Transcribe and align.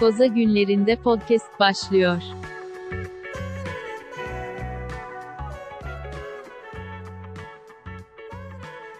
Koza 0.00 0.26
günlerinde 0.26 0.96
podcast 0.96 1.60
başlıyor. 1.60 2.22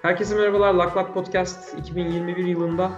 Herkese 0.03 0.35
merhabalar. 0.35 0.75
Lak 0.75 0.97
Lak 0.97 1.15
Podcast 1.15 1.79
2021 1.79 2.45
yılında 2.45 2.93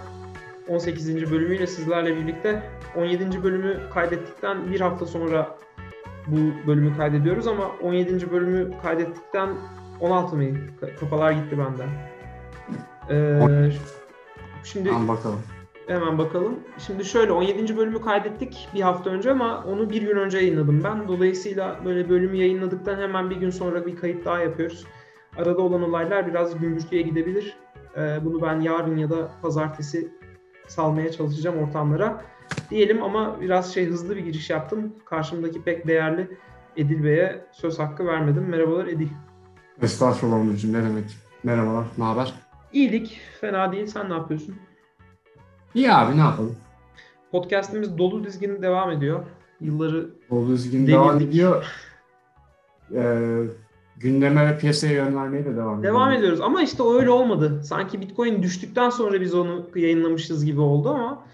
18. 0.69 1.31
bölümüyle 1.31 1.67
sizlerle 1.67 2.17
birlikte 2.17 2.63
17. 2.97 3.43
bölümü 3.43 3.81
kaydettikten 3.95 4.73
bir 4.73 4.81
hafta 4.81 5.07
sonra 5.07 5.59
bu 6.27 6.37
bölümü 6.67 6.97
kaydediyoruz 6.97 7.47
ama 7.47 7.71
17. 7.83 8.31
bölümü 8.31 8.71
kaydettikten 8.83 9.49
16 10.01 10.37
mı? 10.37 10.45
Kafalar 11.01 11.33
gitti 11.33 11.59
benden. 11.59 11.89
Ee, 13.11 13.71
şimdi 14.65 14.89
Tamam 14.89 15.09
bakalım. 15.09 15.41
Hemen 15.91 16.19
bakalım. 16.19 16.61
Şimdi 16.79 17.05
şöyle 17.05 17.33
17. 17.33 17.77
bölümü 17.77 18.01
kaydettik 18.01 18.69
bir 18.75 18.81
hafta 18.81 19.11
önce 19.11 19.31
ama 19.31 19.65
onu 19.65 19.91
bir 19.91 20.03
gün 20.03 20.17
önce 20.17 20.39
yayınladım 20.39 20.85
ben. 20.85 21.09
Dolayısıyla 21.09 21.81
böyle 21.85 22.09
bölümü 22.09 22.37
yayınladıktan 22.37 22.99
hemen 22.99 23.31
bir 23.31 23.37
gün 23.37 23.51
sonra 23.51 23.87
bir 23.87 23.97
kayıt 23.97 24.25
daha 24.25 24.41
yapıyoruz. 24.41 24.87
Arada 25.37 25.63
olan 25.63 25.83
olaylar 25.83 26.27
biraz 26.27 26.59
gümbürtüye 26.59 27.03
gidebilir. 27.03 27.57
Ee, 27.97 28.19
bunu 28.25 28.43
ben 28.43 28.61
yarın 28.61 28.97
ya 28.97 29.11
da 29.11 29.31
pazartesi 29.43 30.09
salmaya 30.69 31.13
çalışacağım 31.13 31.59
ortamlara. 31.59 32.25
Diyelim 32.71 33.03
ama 33.03 33.41
biraz 33.41 33.75
şey 33.75 33.87
hızlı 33.87 34.17
bir 34.17 34.25
giriş 34.25 34.51
yaptım. 34.51 34.93
Karşımdaki 35.05 35.63
pek 35.63 35.87
değerli 35.87 36.39
Edil 36.77 37.05
Bey'e 37.05 37.45
söz 37.53 37.79
hakkı 37.79 38.07
vermedim. 38.07 38.45
Merhabalar 38.49 38.87
Edil. 38.87 39.09
Estağfurullah 39.83 40.37
Onurcuğum 40.37 40.73
ne 40.73 40.83
demek. 40.83 41.17
Merhabalar, 41.45 41.85
ne 41.99 42.05
haber? 42.05 42.35
İyilik, 42.73 43.21
fena 43.41 43.73
değil. 43.73 43.87
Sen 43.87 44.11
ne 44.11 44.15
yapıyorsun? 44.15 44.70
İyi 45.75 45.93
abi 45.93 46.17
ne 46.17 46.21
yapalım? 46.21 46.57
Podcast'imiz 47.33 47.99
dolu 47.99 48.25
dizgin 48.25 48.63
devam 48.63 48.91
ediyor. 48.91 49.21
Yılları 49.61 50.11
düzgün 50.49 50.79
Devirdik. 50.79 50.95
devam 50.95 51.21
ediyor. 51.21 51.65
Ee, 52.95 53.19
gündeme 53.97 54.47
ve 54.51 54.59
piyasaya 54.59 54.93
yön 54.93 55.17
vermeye 55.17 55.45
de 55.45 55.57
devam 55.57 55.79
ediyor. 55.79 55.95
Devam 55.95 56.13
ediyoruz 56.13 56.41
ama 56.41 56.63
işte 56.63 56.83
öyle 56.83 57.11
olmadı. 57.11 57.61
Sanki 57.65 58.01
Bitcoin 58.01 58.43
düştükten 58.43 58.91
sonra 58.91 59.21
biz 59.21 59.35
onu 59.35 59.67
yayınlamışız 59.75 60.45
gibi 60.45 60.61
oldu 60.61 60.89
ama 60.91 61.25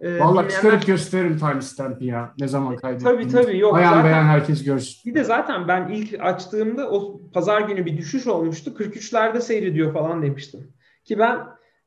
e, 0.00 0.18
Valla 0.18 0.40
dinleyenler- 0.42 0.50
çıkarıp 0.50 0.86
gösteririm 0.86 1.38
timestamp'i 1.38 2.04
ya. 2.06 2.32
Ne 2.38 2.48
zaman 2.48 2.76
kaydettiğimiz. 2.76 3.32
Tabii, 3.32 3.44
tabii, 3.44 3.58
yok, 3.58 3.72
Bayan 3.74 3.90
zaten- 3.92 4.04
beyan 4.04 4.24
herkes 4.24 4.64
görsün. 4.64 5.10
bir 5.12 5.14
de 5.18 5.24
zaten 5.24 5.68
ben 5.68 5.88
ilk 5.88 6.20
açtığımda 6.20 6.90
o 6.90 7.20
pazar 7.34 7.60
günü 7.60 7.86
bir 7.86 7.98
düşüş 7.98 8.26
olmuştu. 8.26 8.74
43'lerde 8.74 9.40
seyrediyor 9.40 9.92
falan 9.92 10.22
demiştim. 10.22 10.60
Ki 11.04 11.18
ben 11.18 11.38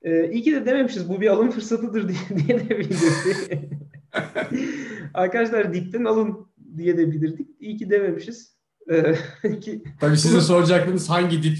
e, 0.01 0.31
iyi 0.31 0.41
ki 0.41 0.51
de 0.51 0.65
dememişiz 0.65 1.09
bu 1.09 1.21
bir 1.21 1.27
alım 1.27 1.51
fırsatıdır 1.51 2.07
diye, 2.07 2.19
diye 2.47 2.69
de 2.69 2.79
bildirdi. 2.79 3.69
Arkadaşlar 5.13 5.73
dipten 5.73 6.05
alın 6.05 6.47
diye 6.77 6.97
de 6.97 7.11
bildirdik. 7.11 7.49
İyi 7.59 7.77
ki 7.77 7.89
dememişiz. 7.89 8.55
E, 9.43 9.59
ki, 9.59 9.83
Tabii 9.99 10.17
size 10.17 10.41
soracaklığınız 10.41 11.09
hangi 11.09 11.43
dip 11.43 11.57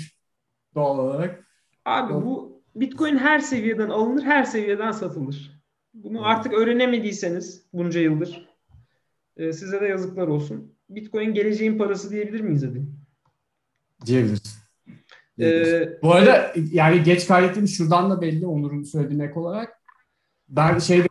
doğal 0.76 1.00
olarak? 1.00 1.44
Abi 1.86 2.14
Yok. 2.14 2.26
bu 2.26 2.62
Bitcoin 2.76 3.18
her 3.18 3.40
seviyeden 3.40 3.90
alınır, 3.90 4.24
her 4.24 4.44
seviyeden 4.44 4.92
satılır. 4.92 5.62
Bunu 5.94 6.26
artık 6.26 6.54
öğrenemediyseniz 6.54 7.66
bunca 7.74 8.00
yıldır 8.00 8.50
e, 9.38 9.54
size 9.54 9.82
de 9.82 9.86
yazıklar 9.86 10.28
olsun. 10.28 10.76
Bitcoin 10.90 11.34
geleceğin 11.34 11.78
parası 11.78 12.12
diyebilir 12.12 12.42
miyiz 12.42 12.64
Adi? 12.64 12.86
Diyebiliriz. 14.06 14.65
Ee, 15.40 16.02
Bu 16.02 16.14
arada 16.14 16.54
yani 16.72 17.04
geç 17.04 17.28
kaydettiğim 17.28 17.68
şuradan 17.68 18.10
da 18.10 18.22
belli 18.22 18.48
Onur'un 18.48 18.84
söylediğine 18.84 19.24
ek 19.24 19.40
olarak. 19.40 19.82
Ben 20.50 20.80
şeyde 20.80 21.08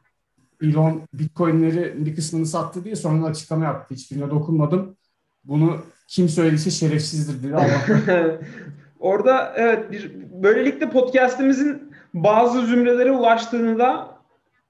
Elon 0.63 1.03
Bitcoin'leri 1.13 2.07
bir 2.07 2.15
kısmını 2.15 2.47
sattı 2.47 2.85
diye 2.85 2.97
sonra 2.97 3.27
açıklama 3.27 3.65
yaptı. 3.65 3.95
Hiçbirine 3.95 4.31
dokunmadım. 4.31 4.97
Bunu 5.45 5.77
kim 6.09 6.29
söylediyse 6.29 6.71
şerefsizdir 6.71 7.43
dedi. 7.43 7.57
Allah 7.57 8.01
orada 8.99 9.53
evet 9.57 9.93
bir 9.93 10.13
böylelikle 10.43 10.91
podcast'imizin 10.91 11.93
bazı 12.15 12.67
zümrelere 12.67 13.13
ulaştığını 13.13 13.79
da 13.79 14.19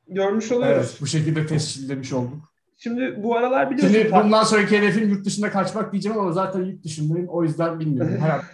görmüş 0.09 0.53
oluyoruz. 0.53 0.77
evet, 0.77 0.99
bu 1.01 1.07
şekilde 1.07 1.47
tescillemiş 1.47 2.13
olduk. 2.13 2.55
Şimdi 2.77 3.23
bu 3.23 3.37
aralar 3.37 3.71
biliyorsun 3.71 3.99
Şimdi 3.99 4.13
bundan 4.13 4.45
sonraki 4.45 4.79
hedefim 4.79 5.09
yurt 5.09 5.27
dışına 5.27 5.51
kaçmak 5.51 5.93
diyeceğim 5.93 6.19
ama 6.19 6.33
zaten 6.33 6.61
yurt 6.61 6.85
dışındayım. 6.85 7.29
O 7.29 7.43
yüzden 7.45 7.81
bilmiyorum. 7.81 8.17
Herhalde 8.21 8.45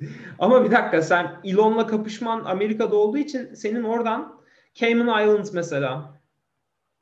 ama 0.38 0.64
bir 0.64 0.70
dakika 0.70 1.02
sen 1.02 1.40
Elon'la 1.44 1.86
kapışman 1.86 2.44
Amerika'da 2.44 2.96
olduğu 2.96 3.18
için 3.18 3.54
senin 3.54 3.82
oradan 3.82 4.38
Cayman 4.74 5.22
Islands 5.24 5.52
mesela 5.52 6.20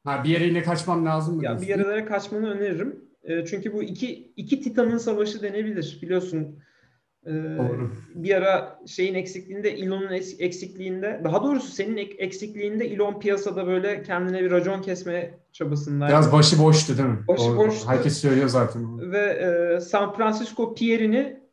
ha, 0.05 0.25
bir 0.25 0.29
yere 0.29 0.45
yine 0.45 0.63
kaçmam 0.63 1.07
lazım 1.07 1.37
mı? 1.37 1.45
Ya 1.45 1.61
bir 1.61 1.67
yerlere 1.67 2.05
kaçmanı 2.05 2.51
öneririm. 2.51 3.05
E, 3.23 3.45
çünkü 3.45 3.73
bu 3.73 3.83
iki 3.83 4.33
iki 4.37 4.61
Titan'ın 4.63 4.99
savaşı 4.99 5.43
denebilir. 5.43 5.99
Biliyorsun 6.03 6.59
e, 7.27 7.31
Doğru. 7.33 7.93
bir 8.15 8.35
ara 8.35 8.79
şeyin 8.87 9.15
eksikliğinde, 9.15 9.71
Elon'un 9.71 10.13
eksikliğinde, 10.39 11.21
daha 11.25 11.43
doğrusu 11.43 11.69
senin 11.73 11.97
ek- 11.97 12.17
eksikliğinde 12.19 12.85
Elon 12.85 13.21
piyasada 13.21 13.67
böyle 13.67 14.03
kendine 14.03 14.41
bir 14.43 14.51
racon 14.51 14.83
kesme 14.83 15.39
çabasındaydı. 15.53 16.13
Biraz 16.13 16.33
başı 16.33 16.59
boştu 16.63 16.99
değil 16.99 17.09
mi? 17.09 17.19
Başı 17.29 17.45
Doğru. 17.45 17.57
boştu. 17.57 17.89
Herkes 17.89 18.19
söylüyor 18.19 18.49
zaten. 18.49 19.13
Ve 19.13 19.19
e, 19.77 19.81
San 19.81 20.15
Francisco 20.15 20.75
Pierre'ini 20.75 21.46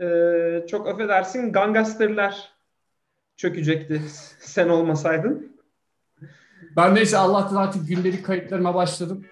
e, 0.00 0.66
çok 0.66 0.88
affedersin 0.88 1.52
gangsterler 1.52 2.52
çökecekti 3.36 4.02
sen 4.40 4.68
olmasaydın. 4.68 5.58
Ben 6.76 6.94
neyse 6.94 7.16
Allah'tan 7.18 7.56
artık 7.56 7.88
gündelik 7.88 8.24
kayıtlarıma 8.26 8.74
başladım. 8.74 9.24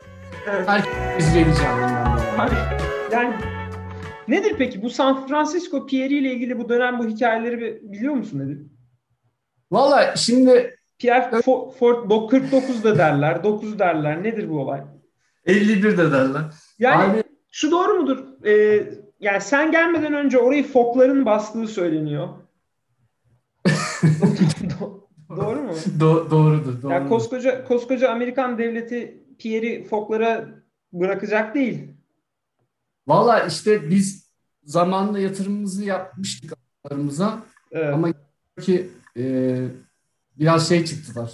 Evet. 0.50 0.69
Herkes 0.69 0.93
izleyeceğim. 1.19 1.72
bundan 1.77 2.16
sonra. 2.16 2.78
Yani 3.12 3.34
nedir 4.28 4.54
peki 4.59 4.82
bu 4.82 4.91
San 4.91 5.27
Francisco 5.27 5.87
Pierre 5.87 6.15
ile 6.15 6.32
ilgili 6.32 6.59
bu 6.59 6.69
dönem 6.69 6.98
bu 6.98 7.06
hikayeleri 7.06 7.60
bi- 7.60 7.81
biliyor 7.83 8.15
musun 8.15 8.38
nedir? 8.38 8.59
Valla 9.71 10.16
şimdi 10.16 10.77
Pierre 10.98 11.37
Fo- 11.37 11.72
Fort 11.78 12.10
do- 12.10 12.28
49 12.31 12.84
da 12.84 12.98
derler, 12.98 13.44
9 13.44 13.78
derler. 13.78 14.22
Nedir 14.22 14.48
bu 14.48 14.60
olay? 14.60 14.81
51 15.47 15.98
de 15.98 16.12
derler. 16.12 16.43
Yani 16.78 17.12
Abi, 17.12 17.22
şu 17.53 17.71
doğru 17.71 17.94
mudur? 17.94 18.44
Ee, 18.47 18.84
yani 19.21 19.41
sen 19.41 19.71
gelmeden 19.72 20.15
önce 20.15 20.38
orayı 20.38 20.69
fokların 20.72 21.27
bastığı 21.27 21.69
söyleniyor. 21.69 22.28
Do- 24.81 25.00
doğru 25.37 25.62
mu? 25.62 25.72
do- 25.99 26.31
doğrudur. 26.31 26.82
doğrudur. 26.82 26.91
Yani 26.91 27.09
koskoca 27.09 27.65
koskoca 27.65 28.10
Amerikan 28.10 28.59
devleti 28.59 29.25
Pierre'i 29.38 29.84
foklara 29.84 30.49
bırakacak 30.93 31.54
değil. 31.54 31.88
Valla 33.06 33.41
işte 33.41 33.91
biz 33.91 34.31
zamanla 34.65 35.19
yatırımımızı 35.19 35.84
yapmıştık 35.84 36.53
alanlarımıza 36.84 37.43
Evet. 37.72 37.94
ama 37.94 38.09
ki 38.60 38.91
e, 39.16 39.56
biraz 40.38 40.69
şey 40.69 40.84
çıktılar. 40.84 41.33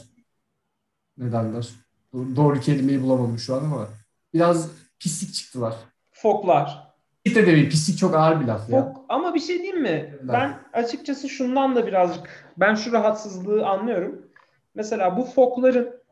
Ne 1.19 1.33
derler? 1.33 1.69
Do- 2.15 2.37
Doğru 2.37 2.61
kelimeyi 2.61 3.03
bulamadım 3.03 3.39
şu 3.39 3.55
an 3.55 3.65
ama 3.65 3.89
biraz 4.35 4.71
pislik 4.99 5.35
çıktılar. 5.35 5.75
Foklar. 6.13 6.92
Pislik 7.25 7.43
de 7.43 7.47
demeyeyim. 7.47 7.71
Pislik 7.71 7.99
çok 7.99 8.15
ağır 8.15 8.41
bir 8.41 8.47
laf 8.47 8.69
ya. 8.71 8.83
Fok, 8.83 9.05
ama 9.09 9.35
bir 9.35 9.41
şey 9.41 9.59
diyeyim 9.59 9.83
mi? 9.83 10.19
Ben 10.23 10.59
açıkçası 10.73 11.29
şundan 11.29 11.77
da 11.77 11.87
birazcık 11.87 12.53
ben 12.57 12.75
şu 12.75 12.93
rahatsızlığı 12.93 13.67
anlıyorum. 13.67 14.27
Mesela 14.75 15.17
bu 15.17 15.25
fokların 15.25 16.03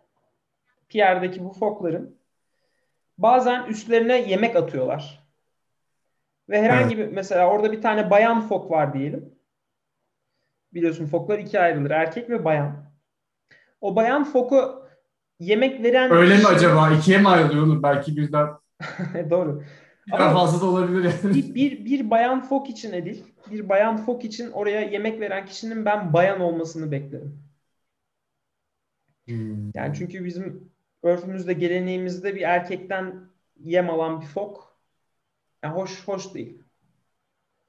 Pierre'deki 0.89 1.45
bu 1.45 1.53
fokların 1.53 2.17
bazen 3.19 3.65
üstlerine 3.67 4.21
yemek 4.21 4.57
atıyorlar. 4.57 5.21
Ve 6.49 6.63
herhangi 6.63 6.99
bir 6.99 7.09
mesela 7.09 7.51
orada 7.51 7.73
bir 7.73 7.83
tane 7.83 8.11
bayan 8.11 8.49
fok 8.49 8.71
var 8.71 8.93
diyelim. 8.95 9.35
Biliyorsun 10.75 11.07
foklar 11.07 11.39
ikiye 11.39 11.63
ayrılır. 11.63 11.91
Erkek 11.91 12.31
ve 12.31 12.45
bayan. 12.45 12.91
O 13.81 13.97
bayan 13.97 14.25
foku 14.25 14.85
yemek 15.39 15.83
veren 15.83 16.11
Öyle 16.11 16.35
mi 16.35 16.41
kişi- 16.41 16.55
acaba? 16.55 16.91
İkiye 16.91 17.19
mi 17.19 17.29
ayrılıyor 17.29 17.63
Onur? 17.67 17.83
Belki 17.83 18.17
birden, 18.17 18.49
Doğru. 19.31 19.63
Ama- 20.13 20.33
fazla 20.33 20.61
da 20.61 20.67
olabilir 20.71 21.05
yani. 21.05 21.35
bir, 21.35 21.55
bir, 21.55 21.85
bir 21.85 22.11
bayan 22.11 22.41
fok 22.41 22.71
için 22.71 22.93
Edil, 22.93 23.23
bir 23.51 23.69
bayan 23.69 23.97
fok 23.97 24.25
için 24.25 24.51
oraya 24.51 24.81
yemek 24.81 25.21
veren 25.21 25.47
kişinin 25.47 25.85
ben 25.85 26.13
bayan 26.13 26.41
olmasını 26.41 26.93
beklerim. 26.93 27.43
Hmm. 29.27 29.71
Yani 29.75 29.95
çünkü 29.99 30.25
bizim 30.25 30.71
örfümüzde, 31.03 31.53
geleneğimizde 31.53 32.35
bir 32.35 32.41
erkekten 32.41 33.21
yem 33.65 33.91
alan 33.91 34.21
bir 34.21 34.27
fok 34.27 34.77
yani 35.65 35.75
hoş 35.75 36.09
hoş 36.09 36.35
değil. 36.35 36.63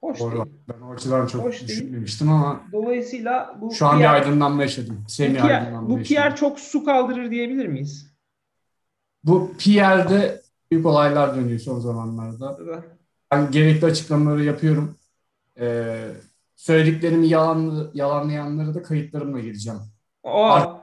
Hoş 0.00 0.20
Doğru. 0.20 0.32
değil. 0.34 0.56
Ben 0.68 0.80
o 0.80 0.92
açıdan 0.92 1.26
çok 1.26 1.44
Hoş 1.44 1.60
değil. 1.60 1.68
düşünmemiştim 1.68 2.30
ama 2.30 2.62
Dolayısıyla 2.72 3.56
bu 3.60 3.74
şu 3.74 3.86
an 3.86 4.00
bir 4.00 4.12
aydınlanma 4.12 4.62
yaşadım. 4.62 5.04
Semi 5.08 5.40
aydınlanma 5.40 5.90
bu. 5.90 6.02
PR 6.02 6.36
çok 6.36 6.60
su 6.60 6.84
kaldırır 6.84 7.30
diyebilir 7.30 7.66
miyiz? 7.66 8.12
Bu 9.24 9.52
PR'de 9.58 10.41
büyük 10.72 10.86
olaylar 10.86 11.36
dönüyor 11.36 11.58
son 11.58 11.80
zamanlarda. 11.80 12.84
Ben 13.30 13.50
gerekli 13.50 13.86
açıklamaları 13.86 14.44
yapıyorum. 14.44 14.98
Ee, 15.60 16.08
söylediklerimi 16.56 17.28
yalan, 17.28 17.90
yalanlayanlara 17.94 18.74
da 18.74 18.82
kayıtlarımla 18.82 19.40
geleceğim. 19.40 19.78
Aa, 20.24 20.74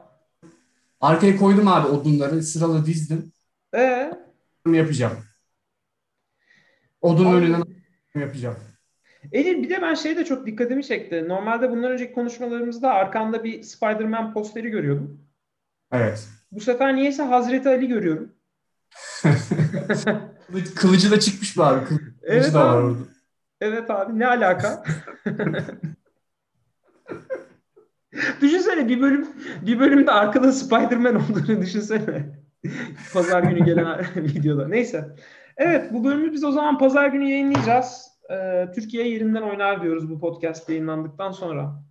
Arkaya 1.01 1.37
koydum 1.37 1.67
abi 1.67 1.87
odunları 1.87 2.43
sıralı 2.43 2.85
dizdim. 2.85 3.31
Ee, 3.75 4.13
Yapacağım. 4.71 5.17
Odun 7.01 7.33
önünden 7.33 7.63
yapacağım. 8.15 8.57
Elif 9.31 9.63
bir 9.63 9.69
de 9.69 9.81
ben 9.81 9.93
şey 9.93 10.17
de 10.17 10.25
çok 10.25 10.45
dikkatimi 10.45 10.83
çekti. 10.83 11.25
Normalde 11.27 11.71
bundan 11.71 11.91
önceki 11.91 12.13
konuşmalarımızda 12.13 12.91
arkanda 12.91 13.43
bir 13.43 13.63
Spider-Man 13.63 14.33
posteri 14.33 14.69
görüyordum. 14.69 15.21
Evet. 15.91 16.27
Bu 16.51 16.59
sefer 16.59 16.95
niyeyse 16.95 17.23
Hazreti 17.23 17.69
Ali 17.69 17.87
görüyorum. 17.87 18.31
Kılıcı, 20.75 21.11
da 21.11 21.19
çıkmış 21.19 21.57
mı 21.57 21.65
abi? 21.65 21.85
Kılıcı 21.85 22.03
Evet 22.23 22.53
da 22.53 22.65
var 22.65 22.77
abi. 22.77 22.85
orada. 22.85 22.97
Evet 23.61 23.89
abi 23.89 24.19
ne 24.19 24.27
alaka? 24.27 24.83
düşünsene 28.41 28.87
bir 28.87 29.01
bölüm 29.01 29.27
bir 29.61 29.79
bölümde 29.79 30.11
arkada 30.11 30.51
Spider-Man 30.51 31.15
olduğunu 31.15 31.61
düşünsene. 31.61 32.39
Pazar 33.13 33.43
günü 33.43 33.65
gelen 33.65 34.05
videoda. 34.15 34.67
Neyse. 34.67 35.15
Evet 35.57 35.93
bu 35.93 36.03
bölümü 36.03 36.31
biz 36.33 36.43
o 36.43 36.51
zaman 36.51 36.77
pazar 36.77 37.07
günü 37.07 37.29
yayınlayacağız. 37.29 38.09
Ee, 38.31 38.65
Türkiye 38.75 39.09
yerinden 39.09 39.41
oynar 39.41 39.81
diyoruz 39.81 40.09
bu 40.09 40.19
podcast 40.19 40.69
yayınlandıktan 40.69 41.31
sonra. 41.31 41.83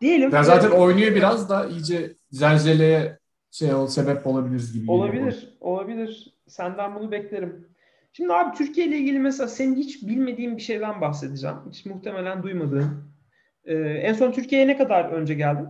Diyelim. 0.00 0.30
Ya 0.30 0.42
zaten 0.42 0.70
oynuyor 0.70 1.14
biraz 1.14 1.48
da 1.48 1.66
iyice 1.66 2.16
zelzeleye 2.30 3.18
şey 3.52 3.74
ol, 3.74 3.86
sebep 3.86 4.26
olabiliriz 4.26 4.72
gibi. 4.72 4.90
Olabilir, 4.90 5.56
olabilir. 5.60 6.34
Senden 6.48 6.94
bunu 6.94 7.10
beklerim. 7.12 7.68
Şimdi 8.12 8.32
abi 8.32 8.56
Türkiye 8.56 8.86
ile 8.86 8.98
ilgili 8.98 9.18
mesela 9.18 9.48
senin 9.48 9.76
hiç 9.76 10.02
bilmediğin 10.02 10.56
bir 10.56 10.62
şeyden 10.62 11.00
bahsedeceğim. 11.00 11.56
Hiç 11.70 11.86
muhtemelen 11.86 12.42
duymadığın. 12.42 13.12
Ee, 13.64 13.74
en 13.74 14.12
son 14.12 14.32
Türkiye'ye 14.32 14.68
ne 14.68 14.78
kadar 14.78 15.04
önce 15.04 15.34
geldin? 15.34 15.68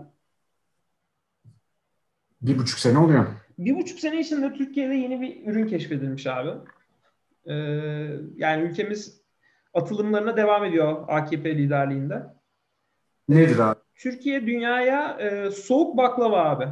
Bir 2.42 2.58
buçuk 2.58 2.78
sene 2.78 2.98
oluyor. 2.98 3.26
Bir 3.58 3.76
buçuk 3.76 3.98
sene 3.98 4.20
içinde 4.20 4.52
Türkiye'de 4.52 4.94
yeni 4.94 5.20
bir 5.20 5.46
ürün 5.46 5.66
keşfedilmiş 5.66 6.26
abi. 6.26 6.50
Ee, 7.46 7.54
yani 8.36 8.62
ülkemiz 8.62 9.22
atılımlarına 9.74 10.36
devam 10.36 10.64
ediyor 10.64 11.04
AKP 11.08 11.56
liderliğinde. 11.56 12.22
Nedir 13.28 13.58
abi? 13.58 13.78
Türkiye 13.94 14.46
dünyaya 14.46 15.16
e, 15.20 15.50
soğuk 15.50 15.96
baklava 15.96 16.44
abi. 16.44 16.68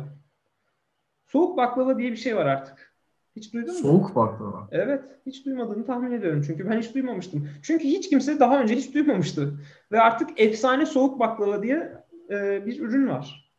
Soğuk 1.32 1.56
baklava 1.56 1.98
diye 1.98 2.12
bir 2.12 2.16
şey 2.16 2.36
var 2.36 2.46
artık. 2.46 2.94
Hiç 3.36 3.52
duydun 3.52 3.74
mu? 3.74 3.80
Soğuk 3.80 4.16
baklava. 4.16 4.68
Evet, 4.70 5.04
hiç 5.26 5.46
duymadığını 5.46 5.86
tahmin 5.86 6.12
ediyorum. 6.12 6.42
Çünkü 6.46 6.70
ben 6.70 6.78
hiç 6.78 6.94
duymamıştım. 6.94 7.48
Çünkü 7.62 7.84
hiç 7.84 8.08
kimse 8.08 8.40
daha 8.40 8.60
önce 8.60 8.76
hiç 8.76 8.94
duymamıştı. 8.94 9.54
Ve 9.92 10.00
artık 10.00 10.40
efsane 10.40 10.86
soğuk 10.86 11.20
baklava 11.20 11.62
diye 11.62 11.92
e, 12.30 12.66
bir 12.66 12.80
ürün 12.80 13.08
var. 13.08 13.50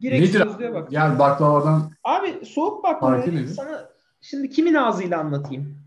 Girek 0.00 0.20
Nedir 0.20 0.40
sözlüğe 0.40 0.74
bak. 0.74 0.92
Yani 0.92 1.18
baklavadan 1.18 1.92
Abi 2.04 2.46
soğuk 2.46 2.84
baklavayı 2.84 3.48
sana 3.48 3.88
şimdi 4.20 4.50
kimin 4.50 4.74
ağzıyla 4.74 5.20
anlatayım? 5.20 5.78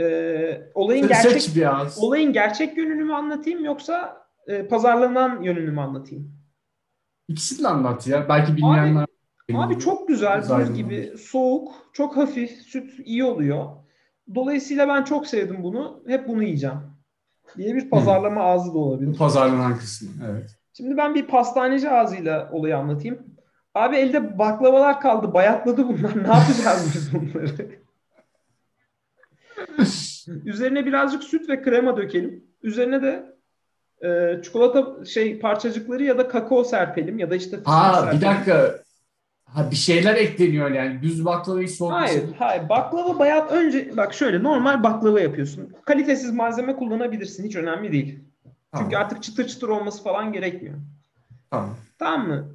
Ee, 0.00 0.70
olayın 0.74 1.08
seç 1.08 1.22
gerçek 1.22 1.56
biraz. 1.56 1.98
olayın 1.98 2.32
gerçek 2.32 2.76
yönünü 2.76 3.04
mü 3.04 3.12
anlatayım 3.12 3.64
yoksa 3.64 4.26
e, 4.46 4.68
pazarlanan 4.68 5.42
yönünü 5.42 5.70
mü 5.70 5.80
anlatayım? 5.80 6.32
İkisini 7.28 7.64
de 7.64 7.68
anlat 7.68 8.06
ya. 8.06 8.28
Belki 8.28 8.56
bilmeyenler. 8.56 9.02
Abi 9.02 9.15
çok 9.78 10.08
güzel, 10.08 10.42
buz 10.42 10.74
gibi, 10.74 11.12
soğuk, 11.18 11.72
çok 11.92 12.16
hafif, 12.16 12.50
süt 12.50 12.92
iyi 13.04 13.24
oluyor. 13.24 13.66
Dolayısıyla 14.34 14.88
ben 14.88 15.04
çok 15.04 15.26
sevdim 15.26 15.62
bunu. 15.62 16.02
Hep 16.06 16.28
bunu 16.28 16.42
yiyeceğim. 16.42 16.76
Diye 17.56 17.74
bir 17.74 17.90
pazarlama 17.90 18.42
ağzı 18.42 18.74
da 18.74 18.78
olabilir. 18.78 19.16
Pazarlanan 19.16 19.78
kısmı. 19.78 20.08
Evet. 20.30 20.50
Şimdi 20.72 20.96
ben 20.96 21.14
bir 21.14 21.26
pastaneci 21.26 21.90
ağzıyla 21.90 22.48
olayı 22.52 22.76
anlatayım. 22.76 23.18
Abi 23.74 23.96
elde 23.96 24.38
baklavalar 24.38 25.00
kaldı, 25.00 25.34
bayatladı 25.34 25.88
bunlar. 25.88 26.16
Ne 26.24 26.28
yapacağız 26.36 26.92
biz 26.94 27.12
bunları? 27.14 27.70
Üzerine 30.44 30.86
birazcık 30.86 31.22
süt 31.24 31.48
ve 31.48 31.62
krema 31.62 31.96
dökelim. 31.96 32.44
Üzerine 32.62 33.02
de 33.02 33.36
e, 34.08 34.42
çikolata 34.42 35.04
şey 35.04 35.38
parçacıkları 35.38 36.02
ya 36.02 36.18
da 36.18 36.28
kakao 36.28 36.64
serpelim 36.64 37.18
ya 37.18 37.30
da 37.30 37.36
işte 37.36 37.56
Ha 37.64 37.94
serpelim. 37.94 38.20
bir 38.20 38.26
dakika. 38.26 38.85
Ha 39.56 39.70
bir 39.70 39.76
şeyler 39.76 40.14
ekleniyor 40.14 40.70
yani. 40.70 41.02
Düz 41.02 41.24
baklavayı 41.24 41.68
soğuk 41.68 41.92
Hayır, 41.92 42.24
hayır. 42.38 42.68
Baklava 42.68 43.18
bayat 43.18 43.52
önce 43.52 43.96
bak 43.96 44.14
şöyle 44.14 44.42
normal 44.42 44.82
baklava 44.82 45.20
yapıyorsun. 45.20 45.72
Kalitesiz 45.84 46.32
malzeme 46.32 46.76
kullanabilirsin. 46.76 47.44
Hiç 47.44 47.56
önemli 47.56 47.92
değil. 47.92 48.18
Çünkü 48.76 48.90
Tamam. 48.90 48.94
artık 48.94 49.22
çıtır 49.22 49.46
çıtır 49.46 49.68
olması 49.68 50.02
falan 50.02 50.32
gerekmiyor. 50.32 50.74
Tamam. 51.50 51.76
Tamam 51.98 52.28
mı? 52.28 52.48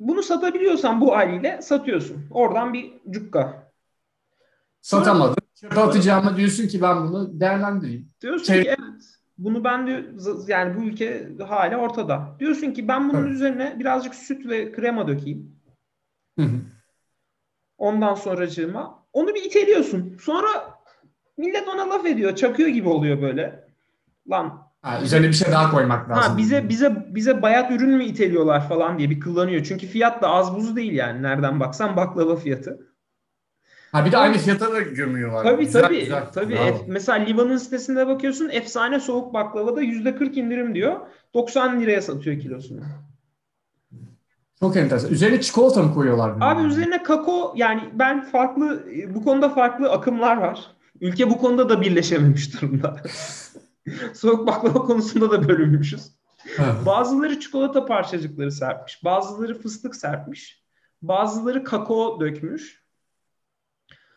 Bunu 0.00 0.22
satabiliyorsan 0.22 1.00
bu 1.00 1.16
haliyle 1.16 1.62
satıyorsun. 1.62 2.26
Oradan 2.30 2.72
bir 2.72 2.92
cukka. 3.10 3.72
Satamadın. 4.80 5.36
Çöpe 5.60 5.80
atacağıma 5.80 6.36
diyorsun 6.36 6.68
ki 6.68 6.82
ben 6.82 6.96
bunu 7.08 7.40
değerlendireyim. 7.40 8.08
Diyorsun 8.20 8.44
Şey- 8.44 8.62
ki 8.62 8.68
evet 8.68 9.02
bunu 9.38 9.64
ben 9.64 9.86
de 9.86 10.04
yani 10.48 10.76
bu 10.76 10.82
ülke 10.82 11.28
hala 11.48 11.76
ortada. 11.76 12.36
Diyorsun 12.40 12.72
ki 12.72 12.88
ben 12.88 13.08
bunun 13.08 13.22
Evet. 13.22 13.32
üzerine 13.32 13.76
birazcık 13.78 14.14
süt 14.14 14.46
ve 14.48 14.72
krema 14.72 15.08
dökeyim. 15.08 15.55
Hı 16.38 16.42
hı. 16.42 16.56
Ondan 17.78 18.14
sonracığıma 18.14 19.02
onu 19.12 19.34
bir 19.34 19.44
iteliyorsun. 19.44 20.16
Sonra 20.22 20.48
millet 21.36 21.68
ona 21.68 21.90
laf 21.90 22.06
ediyor. 22.06 22.36
Çakıyor 22.36 22.68
gibi 22.68 22.88
oluyor 22.88 23.22
böyle. 23.22 23.64
Lan 24.30 24.66
Ha, 24.82 25.00
üzerine 25.02 25.28
bir 25.28 25.32
şey 25.32 25.52
daha 25.52 25.70
koymak 25.70 26.10
lazım. 26.10 26.22
ha 26.32 26.38
bize 26.38 26.68
bize 26.68 27.06
bize 27.08 27.42
bayat 27.42 27.70
ürün 27.70 27.90
mü 27.90 28.04
iteliyorlar 28.04 28.68
falan 28.68 28.98
diye 28.98 29.10
bir 29.10 29.20
kullanıyor. 29.20 29.64
Çünkü 29.64 29.86
fiyat 29.86 30.22
da 30.22 30.28
az 30.28 30.56
buz 30.56 30.76
değil 30.76 30.92
yani. 30.92 31.22
Nereden 31.22 31.60
baksan 31.60 31.96
baklava 31.96 32.36
fiyatı. 32.36 32.86
Ha 33.92 34.04
bir 34.04 34.12
de 34.12 34.16
aynı 34.16 34.36
fiyata 34.38 34.72
da 34.72 34.80
gömüyorlar. 34.80 35.42
Tabii 35.44 35.64
Güzel, 35.64 35.82
tabii. 35.82 36.00
güzel. 36.00 36.24
tabii. 36.34 36.54
Bravo. 36.54 36.84
Mesela 36.86 37.18
Livan'ın 37.24 37.56
sitesinde 37.56 38.06
bakıyorsun 38.06 38.48
efsane 38.48 39.00
soğuk 39.00 39.34
baklavada 39.34 39.82
%40 39.82 40.38
indirim 40.40 40.74
diyor. 40.74 41.00
90 41.34 41.80
liraya 41.80 42.02
satıyor 42.02 42.40
kilosunu. 42.40 42.80
Çok 44.60 44.76
enteresan. 44.76 45.10
Üzerine 45.10 45.40
çikolata 45.40 45.82
mı 45.82 45.94
koyuyorlar? 45.94 46.34
Abi 46.40 46.62
üzerine 46.66 47.02
kakao 47.02 47.52
yani 47.56 47.90
ben 47.92 48.24
farklı 48.24 48.86
bu 49.14 49.24
konuda 49.24 49.48
farklı 49.48 49.90
akımlar 49.90 50.36
var. 50.36 50.70
Ülke 51.00 51.30
bu 51.30 51.38
konuda 51.38 51.68
da 51.68 51.80
birleşememiş 51.80 52.54
durumda. 52.54 52.96
Soğuk 54.14 54.46
baklava 54.46 54.78
konusunda 54.78 55.30
da 55.30 55.48
bölünmüşüz. 55.48 56.16
Bazıları 56.86 57.40
çikolata 57.40 57.86
parçacıkları 57.86 58.52
serpmiş. 58.52 59.04
Bazıları 59.04 59.62
fıstık 59.62 59.96
serpmiş. 59.96 60.64
Bazıları 61.02 61.64
kakao 61.64 62.20
dökmüş. 62.20 62.86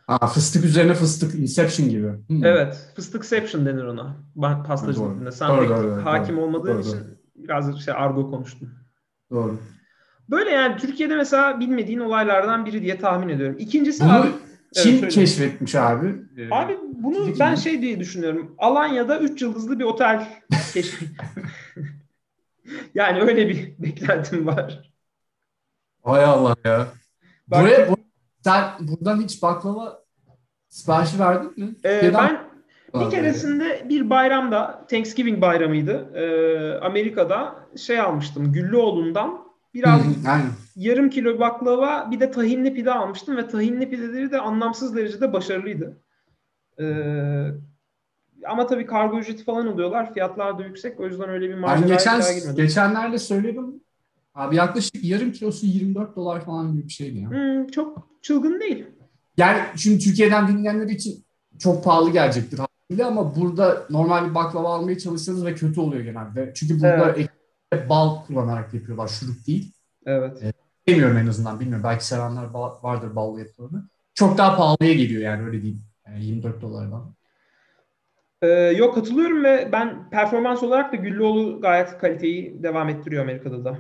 Ha, 0.08 0.28
fıstık 0.28 0.66
üzerine 0.66 0.94
fıstık. 0.94 1.36
Inception 1.36 1.90
gibi. 1.90 2.08
Hı. 2.08 2.42
Evet. 2.44 2.92
Fıstıkception 2.96 3.66
denir 3.66 3.84
ona. 3.84 4.18
Doğru. 5.06 5.16
dilinde. 5.16 5.32
Sen 5.32 5.50
Doğru, 5.50 5.60
pek 5.60 5.70
doğru, 5.70 5.84
doğru. 5.84 6.06
hakim 6.06 6.40
olmadığın 6.40 6.74
Doğru, 6.74 6.82
için 6.82 6.92
doğru. 7.00 7.18
biraz 7.36 7.80
şey 7.80 7.94
argo 7.94 8.32
konuştum. 8.32 8.70
Doğru. 9.32 9.60
Böyle 10.32 10.50
yani 10.50 10.78
Türkiye'de 10.78 11.16
mesela 11.16 11.60
bilmediğin 11.60 12.00
olaylardan 12.00 12.66
biri 12.66 12.82
diye 12.82 12.98
tahmin 13.00 13.30
ediyorum. 13.30 13.56
İkincisi 13.60 14.04
Bunu 14.04 14.14
abi, 14.14 14.28
kim 14.74 15.00
Evet, 15.00 15.14
keşfetmiş 15.14 15.76
abi? 15.76 16.16
Ee, 16.38 16.48
abi 16.52 16.78
bunu 16.94 17.26
Fizik 17.26 17.40
ben 17.40 17.52
mi? 17.52 17.58
şey 17.58 17.82
diye 17.82 18.00
düşünüyorum. 18.00 18.56
Alanya'da 18.58 19.20
3 19.20 19.42
yıldızlı 19.42 19.80
bir 19.80 19.84
otel 19.84 20.28
keşf. 20.74 21.02
yani 22.96 23.22
öyle 23.22 23.50
bir 23.50 23.74
beklentim 23.80 24.48
var. 24.48 24.92
Hay 26.04 26.24
Allah 26.24 26.56
ya. 26.66 26.88
Bak- 27.48 27.62
Buraya, 27.62 27.90
bu, 27.90 27.96
sen 28.44 28.64
buradan 28.80 29.22
hiç 29.22 29.42
baklava 29.44 30.04
siparişi 30.70 31.20
verdin 31.20 31.54
mi? 31.58 31.76
Neden 31.84 32.14
ben 32.94 33.06
bir 33.06 33.10
keresinde 33.12 33.86
bir 33.90 34.10
bayramda 34.10 34.86
Thanksgiving 34.90 35.42
bayramıydı. 35.42 36.12
Ee, 36.16 36.80
Amerika'da 36.86 37.56
şey 37.78 38.00
almıştım. 38.00 38.54
Güllüoğlu'ndan 38.54 39.49
biraz 39.74 40.02
Aynen. 40.28 40.50
yarım 40.76 41.10
kilo 41.10 41.40
baklava 41.40 42.12
bir 42.12 42.20
de 42.20 42.32
tahinli 42.32 42.74
pide 42.74 42.92
almıştım 42.92 43.38
ve 43.38 43.48
tahinli 43.48 43.90
pideleri 43.90 44.32
de 44.32 44.40
anlamsız 44.40 44.96
derecede 44.96 45.34
başarılıydı. 45.34 46.02
Ee, 46.80 47.48
ama 48.48 48.68
tabii 48.68 48.86
kargo 48.86 49.20
ücreti 49.20 49.44
falan 49.44 49.68
oluyorlar. 49.68 50.14
Fiyatlar 50.14 50.60
da 50.60 50.64
yüksek. 50.64 51.00
O 51.00 51.06
yüzden 51.08 51.30
öyle 51.30 51.48
bir 51.48 51.54
Ben 51.54 51.60
maceraya 51.60 51.88
geçen, 51.96 52.22
girmedim. 52.22 52.56
geçenlerde 52.56 53.18
söyledim. 53.18 53.66
Abi 54.36 54.56
yaklaşık 54.56 55.04
yarım 55.04 55.32
kilosu 55.32 55.66
24 55.66 56.16
dolar 56.16 56.46
falan 56.46 56.72
gibi 56.72 56.84
bir 56.84 56.92
şeydi 56.94 57.20
ya. 57.20 57.30
Hmm, 57.30 57.68
çok 57.68 58.08
çılgın 58.22 58.60
değil. 58.60 58.86
Yani 59.38 59.60
şimdi 59.76 60.00
Türkiye'den 60.00 60.48
dinleyenler 60.48 60.88
için 60.88 61.26
çok 61.60 61.84
pahalı 61.84 62.12
gelecektir 62.12 62.60
ama 63.06 63.36
burada 63.36 63.86
normal 63.90 64.30
bir 64.30 64.36
baklava 64.36 64.74
almaya 64.76 64.98
çalışsanız 64.98 65.46
ve 65.46 65.56
kötü 65.56 65.80
oluyor 65.80 66.04
genelde. 66.04 66.52
Çünkü 66.56 66.80
burada 66.80 67.10
ekmeğe 67.10 67.39
bal 67.90 68.26
kullanarak 68.26 68.74
yapıyorlar, 68.74 69.08
şurup 69.08 69.48
değil. 69.48 69.74
Evet. 70.06 70.56
Bilmiyorum 70.88 71.18
en 71.18 71.28
azından, 71.28 71.60
bilmiyorum. 71.60 71.84
Belki 71.84 72.06
sevenler 72.06 72.44
vardır 72.84 73.16
ballı 73.16 73.40
yapılanı. 73.40 73.90
Çok 74.14 74.38
daha 74.38 74.58
pahalıya 74.58 74.94
geliyor 74.94 75.22
yani 75.22 75.46
öyle 75.46 75.62
diyeyim. 75.62 75.84
Yani 76.08 76.26
24 76.26 76.62
dolardan. 76.62 77.16
Ee, 78.42 78.48
yok 78.48 78.96
katılıyorum 78.96 79.44
ve 79.44 79.70
ben 79.72 80.10
performans 80.10 80.64
olarak 80.64 80.94
da 80.94 80.96
Güllüoğlu 80.96 81.62
gayet 81.62 81.98
kaliteyi 81.98 82.64
devam 82.64 82.90
ettiriyor 82.90 83.24
Amerika'da 83.24 83.66
da. 83.66 83.78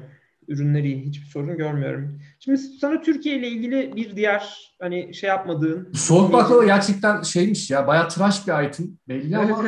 ürünleri 0.48 1.06
hiçbir 1.06 1.26
sorun 1.26 1.58
görmüyorum. 1.58 2.22
Şimdi 2.40 2.58
sana 2.58 3.02
Türkiye 3.02 3.38
ile 3.38 3.48
ilgili 3.48 3.96
bir 3.96 4.16
diğer 4.16 4.74
hani 4.82 5.14
şey 5.14 5.28
yapmadığın 5.28 5.94
Soğuk 5.94 6.34
baklava 6.34 6.66
gerçekten 6.66 7.22
şeymiş 7.22 7.72
ya 7.72 7.88
bayağı 7.88 8.10
tıraş 8.10 8.48
bir 8.48 8.68
item 8.68 8.88
belli 9.08 9.38
ama. 9.38 9.64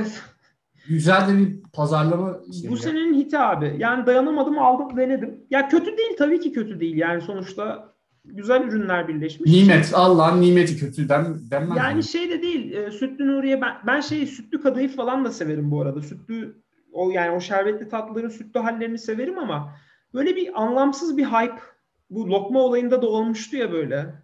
Güzel 0.91 1.27
de 1.27 1.38
bir 1.38 1.62
pazarlama. 1.74 2.39
Bu 2.69 2.77
senenin 2.77 3.13
hiti 3.13 3.39
abi. 3.39 3.75
Yani 3.77 4.05
dayanamadım 4.05 4.60
aldım 4.60 4.98
denedim. 4.98 5.43
Ya 5.50 5.69
kötü 5.69 5.98
değil 5.98 6.15
tabii 6.17 6.39
ki 6.39 6.53
kötü 6.53 6.79
değil. 6.79 6.98
Yani 6.98 7.21
sonuçta 7.21 7.93
güzel 8.25 8.63
ürünler 8.63 9.07
birleşmiş. 9.07 9.51
Nimet 9.51 9.91
Allah'ın 9.93 10.41
nimeti 10.41 10.77
kötü 10.77 11.10
den, 11.10 11.25
denmez. 11.51 11.77
Yani 11.77 11.95
mi? 11.95 12.03
şey 12.03 12.29
de 12.29 12.41
değil. 12.41 12.71
e, 12.71 12.91
Sütlü 12.91 13.27
Nuriye 13.27 13.62
ben 13.62 13.74
ben 13.88 14.01
şey 14.01 14.27
sütlü 14.27 14.62
kadayıf 14.62 14.95
falan 14.95 15.25
da 15.25 15.31
severim 15.31 15.71
bu 15.71 15.81
arada. 15.81 16.01
Sütlü 16.01 16.62
o 16.93 17.12
yani 17.12 17.31
o 17.31 17.39
şerbetli 17.39 17.89
tatlıların 17.89 18.29
sütlü 18.29 18.60
hallerini 18.60 18.98
severim 18.98 19.39
ama 19.39 19.75
böyle 20.13 20.36
bir 20.36 20.62
anlamsız 20.62 21.17
bir 21.17 21.25
hype 21.25 21.62
bu 22.10 22.27
lokma 22.27 22.60
olayında 22.60 23.01
da 23.01 23.07
olmuştu 23.07 23.57
ya 23.57 23.71
böyle. 23.71 24.21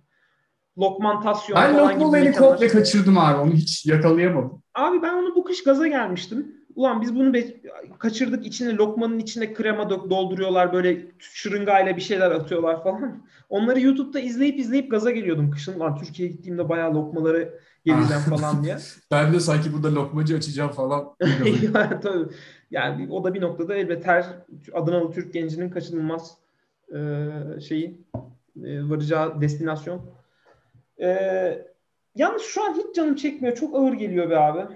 Lokmantasyon 0.78 1.56
ben 1.62 1.74
falan 1.74 1.90
lokma 1.90 2.08
olayını 2.08 2.36
komple 2.36 2.68
kaçırdım 2.68 3.18
abi 3.18 3.38
onu 3.38 3.54
hiç 3.54 3.86
yakalayamadım. 3.86 4.64
Abi 4.76 5.02
ben 5.02 5.14
onu 5.14 5.36
bu 5.36 5.44
kış 5.44 5.64
gaza 5.64 5.88
gelmiştim. 5.88 6.57
Ulan 6.78 7.02
biz 7.02 7.16
bunu 7.16 7.34
be- 7.34 7.56
kaçırdık 8.00 8.46
içine 8.46 8.76
lokmanın 8.76 9.20
içine 9.20 9.54
krema 9.54 9.90
dolduruyorlar 9.90 10.74
böyle 10.74 11.06
şırıngayla 11.20 11.96
bir 11.96 12.02
şeyler 12.02 12.32
atıyorlar 12.32 12.84
falan. 12.84 13.24
Onları 13.50 13.80
YouTube'da 13.82 14.20
izleyip 14.20 14.60
izleyip 14.60 14.92
gaza 14.92 15.12
geliyordum 15.12 15.52
kışın. 15.52 15.80
Lan 15.80 15.96
Türkiye'ye 15.98 16.36
gittiğimde 16.36 16.70
bayağı 16.70 16.94
lokmaları 16.96 17.60
Ah. 17.92 18.30
falan 18.30 18.64
diye. 18.64 18.78
Ben 19.12 19.34
de 19.34 19.40
sanki 19.40 19.74
burada 19.74 19.96
lokmacı 19.96 20.36
açacağım 20.38 20.72
falan. 20.72 21.16
yani, 21.74 22.00
tabii. 22.02 22.26
yani 22.72 23.08
o 23.12 23.24
da 23.24 23.34
bir 23.34 23.42
noktada 23.42 23.76
elbet 23.76 24.06
her 24.08 24.26
Adanalı 24.74 25.12
Türk 25.12 25.34
gencinin 25.34 25.70
kaçınılmaz 25.70 26.38
e, 26.94 27.00
şeyi 27.62 28.02
e, 28.64 28.90
varacağı 28.90 29.42
destinasyon. 29.42 30.02
E, 31.02 31.10
yalnız 32.16 32.42
şu 32.42 32.64
an 32.64 32.74
hiç 32.74 32.96
canım 32.96 33.16
çekmiyor. 33.16 33.56
Çok 33.56 33.76
ağır 33.76 33.94
geliyor 33.94 34.30
be 34.30 34.38
abi. 34.38 34.74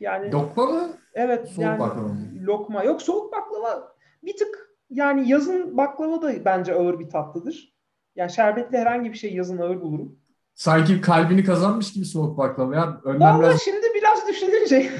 Yani 0.00 0.32
lokma 0.32 0.66
mı? 0.66 0.88
Evet 1.18 1.48
Soğuk 1.48 1.64
yani 1.64 1.78
baklava 1.78 2.08
lokma. 2.42 2.84
Yok 2.84 3.02
soğuk 3.02 3.32
baklava 3.32 3.92
bir 4.22 4.36
tık 4.36 4.68
yani 4.90 5.28
yazın 5.28 5.76
baklava 5.76 6.22
da 6.22 6.44
bence 6.44 6.74
ağır 6.74 6.98
bir 6.98 7.08
tatlıdır. 7.08 7.74
Yani 8.16 8.30
şerbetli 8.30 8.78
herhangi 8.78 9.12
bir 9.12 9.18
şey 9.18 9.34
yazın 9.34 9.58
ağır 9.58 9.80
bulurum. 9.80 10.18
Sanki 10.54 11.00
kalbini 11.00 11.44
kazanmış 11.44 11.92
gibi 11.92 12.04
soğuk 12.04 12.38
baklava 12.38 12.76
ya. 12.76 13.00
Önden 13.04 13.20
Vallahi 13.20 13.40
biraz 13.40 13.62
şimdi 13.62 13.86
biraz 13.94 14.28
düşününce. 14.28 14.90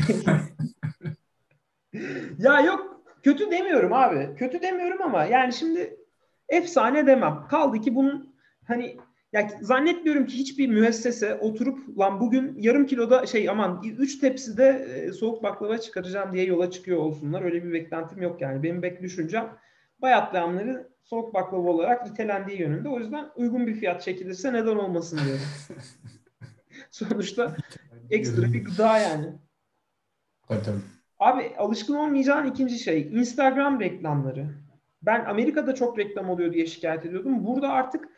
ya 2.39 2.61
yok 2.61 3.01
kötü 3.23 3.51
demiyorum 3.51 3.93
abi. 3.93 4.35
Kötü 4.37 4.63
demiyorum 4.63 5.03
ama 5.03 5.25
yani 5.25 5.53
şimdi 5.53 5.97
efsane 6.49 7.07
demem. 7.07 7.47
Kaldı 7.51 7.81
ki 7.81 7.95
bunun 7.95 8.35
hani 8.67 8.97
ya 9.33 9.49
zannetmiyorum 9.61 10.27
ki 10.27 10.39
hiçbir 10.39 10.69
müessese 10.69 11.35
oturup 11.35 11.99
lan 11.99 12.21
bugün 12.21 12.55
yarım 12.59 12.87
kiloda 12.87 13.27
şey 13.27 13.49
aman 13.49 13.83
3 13.85 14.19
tepside 14.19 14.69
e, 14.69 15.13
soğuk 15.13 15.43
baklava 15.43 15.79
çıkaracağım 15.79 16.33
diye 16.33 16.45
yola 16.45 16.71
çıkıyor 16.71 16.99
olsunlar. 16.99 17.43
Öyle 17.43 17.65
bir 17.65 17.73
beklentim 17.73 18.23
yok 18.23 18.41
yani. 18.41 18.63
Benim 18.63 18.83
bek 18.83 19.03
düşüncem 19.03 19.59
bayatlayanları 20.03 20.89
soğuk 21.03 21.35
baklava 21.35 21.69
olarak 21.69 22.09
itelendiği 22.09 22.61
yönünde. 22.61 22.89
O 22.89 22.99
yüzden 22.99 23.29
uygun 23.37 23.67
bir 23.67 23.75
fiyat 23.75 24.03
çekilirse 24.03 24.53
neden 24.53 24.77
olmasın 24.77 25.21
diyorum. 25.25 25.43
Sonuçta 26.91 27.57
ekstra 28.11 28.53
bir 28.53 28.65
gıda 28.65 28.99
yani. 28.99 29.27
Tabii 30.49 30.63
tabii. 30.63 30.81
Abi 31.19 31.53
alışkın 31.59 31.95
olmayacağın 31.95 32.47
ikinci 32.47 32.79
şey 32.79 33.11
Instagram 33.13 33.81
reklamları. 33.81 34.47
Ben 35.03 35.25
Amerika'da 35.25 35.75
çok 35.75 35.99
reklam 35.99 36.31
oluyor 36.31 36.53
diye 36.53 36.67
şikayet 36.67 37.07
ediyordum. 37.07 37.47
Burada 37.47 37.69
artık 37.69 38.09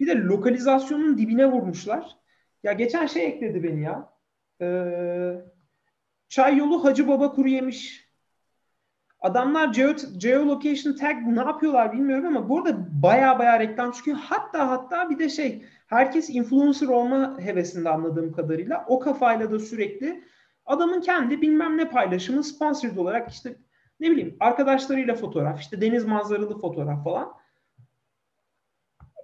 bir 0.00 0.06
de 0.06 0.16
lokalizasyonun 0.16 1.18
dibine 1.18 1.46
vurmuşlar. 1.46 2.16
Ya 2.62 2.72
geçen 2.72 3.06
şey 3.06 3.26
ekledi 3.26 3.62
beni 3.62 3.82
ya. 3.82 4.12
Ee, 4.60 5.34
çay 6.28 6.56
yolu 6.56 6.84
Hacı 6.84 7.08
Baba 7.08 7.32
kuru 7.32 7.48
yemiş. 7.48 8.08
Adamlar 9.20 9.68
geo, 9.68 9.94
geolocation 10.18 10.94
tag 10.94 11.16
ne 11.26 11.40
yapıyorlar 11.40 11.92
bilmiyorum 11.92 12.26
ama 12.26 12.48
burada 12.48 13.02
baya 13.02 13.38
baya 13.38 13.60
reklam 13.60 13.90
çıkıyor. 13.92 14.16
Hatta 14.16 14.70
hatta 14.70 15.10
bir 15.10 15.18
de 15.18 15.28
şey 15.28 15.64
herkes 15.86 16.30
influencer 16.30 16.86
olma 16.86 17.40
hevesinde 17.40 17.88
anladığım 17.88 18.32
kadarıyla. 18.32 18.84
O 18.88 18.98
kafayla 18.98 19.50
da 19.50 19.58
sürekli 19.58 20.24
adamın 20.66 21.00
kendi 21.00 21.42
bilmem 21.42 21.76
ne 21.76 21.90
paylaşımı 21.90 22.44
sponsored 22.44 22.96
olarak 22.96 23.30
işte 23.30 23.56
ne 24.00 24.10
bileyim 24.10 24.36
arkadaşlarıyla 24.40 25.14
fotoğraf, 25.14 25.60
işte 25.60 25.80
deniz 25.80 26.04
manzaralı 26.04 26.60
fotoğraf 26.60 27.04
falan. 27.04 27.32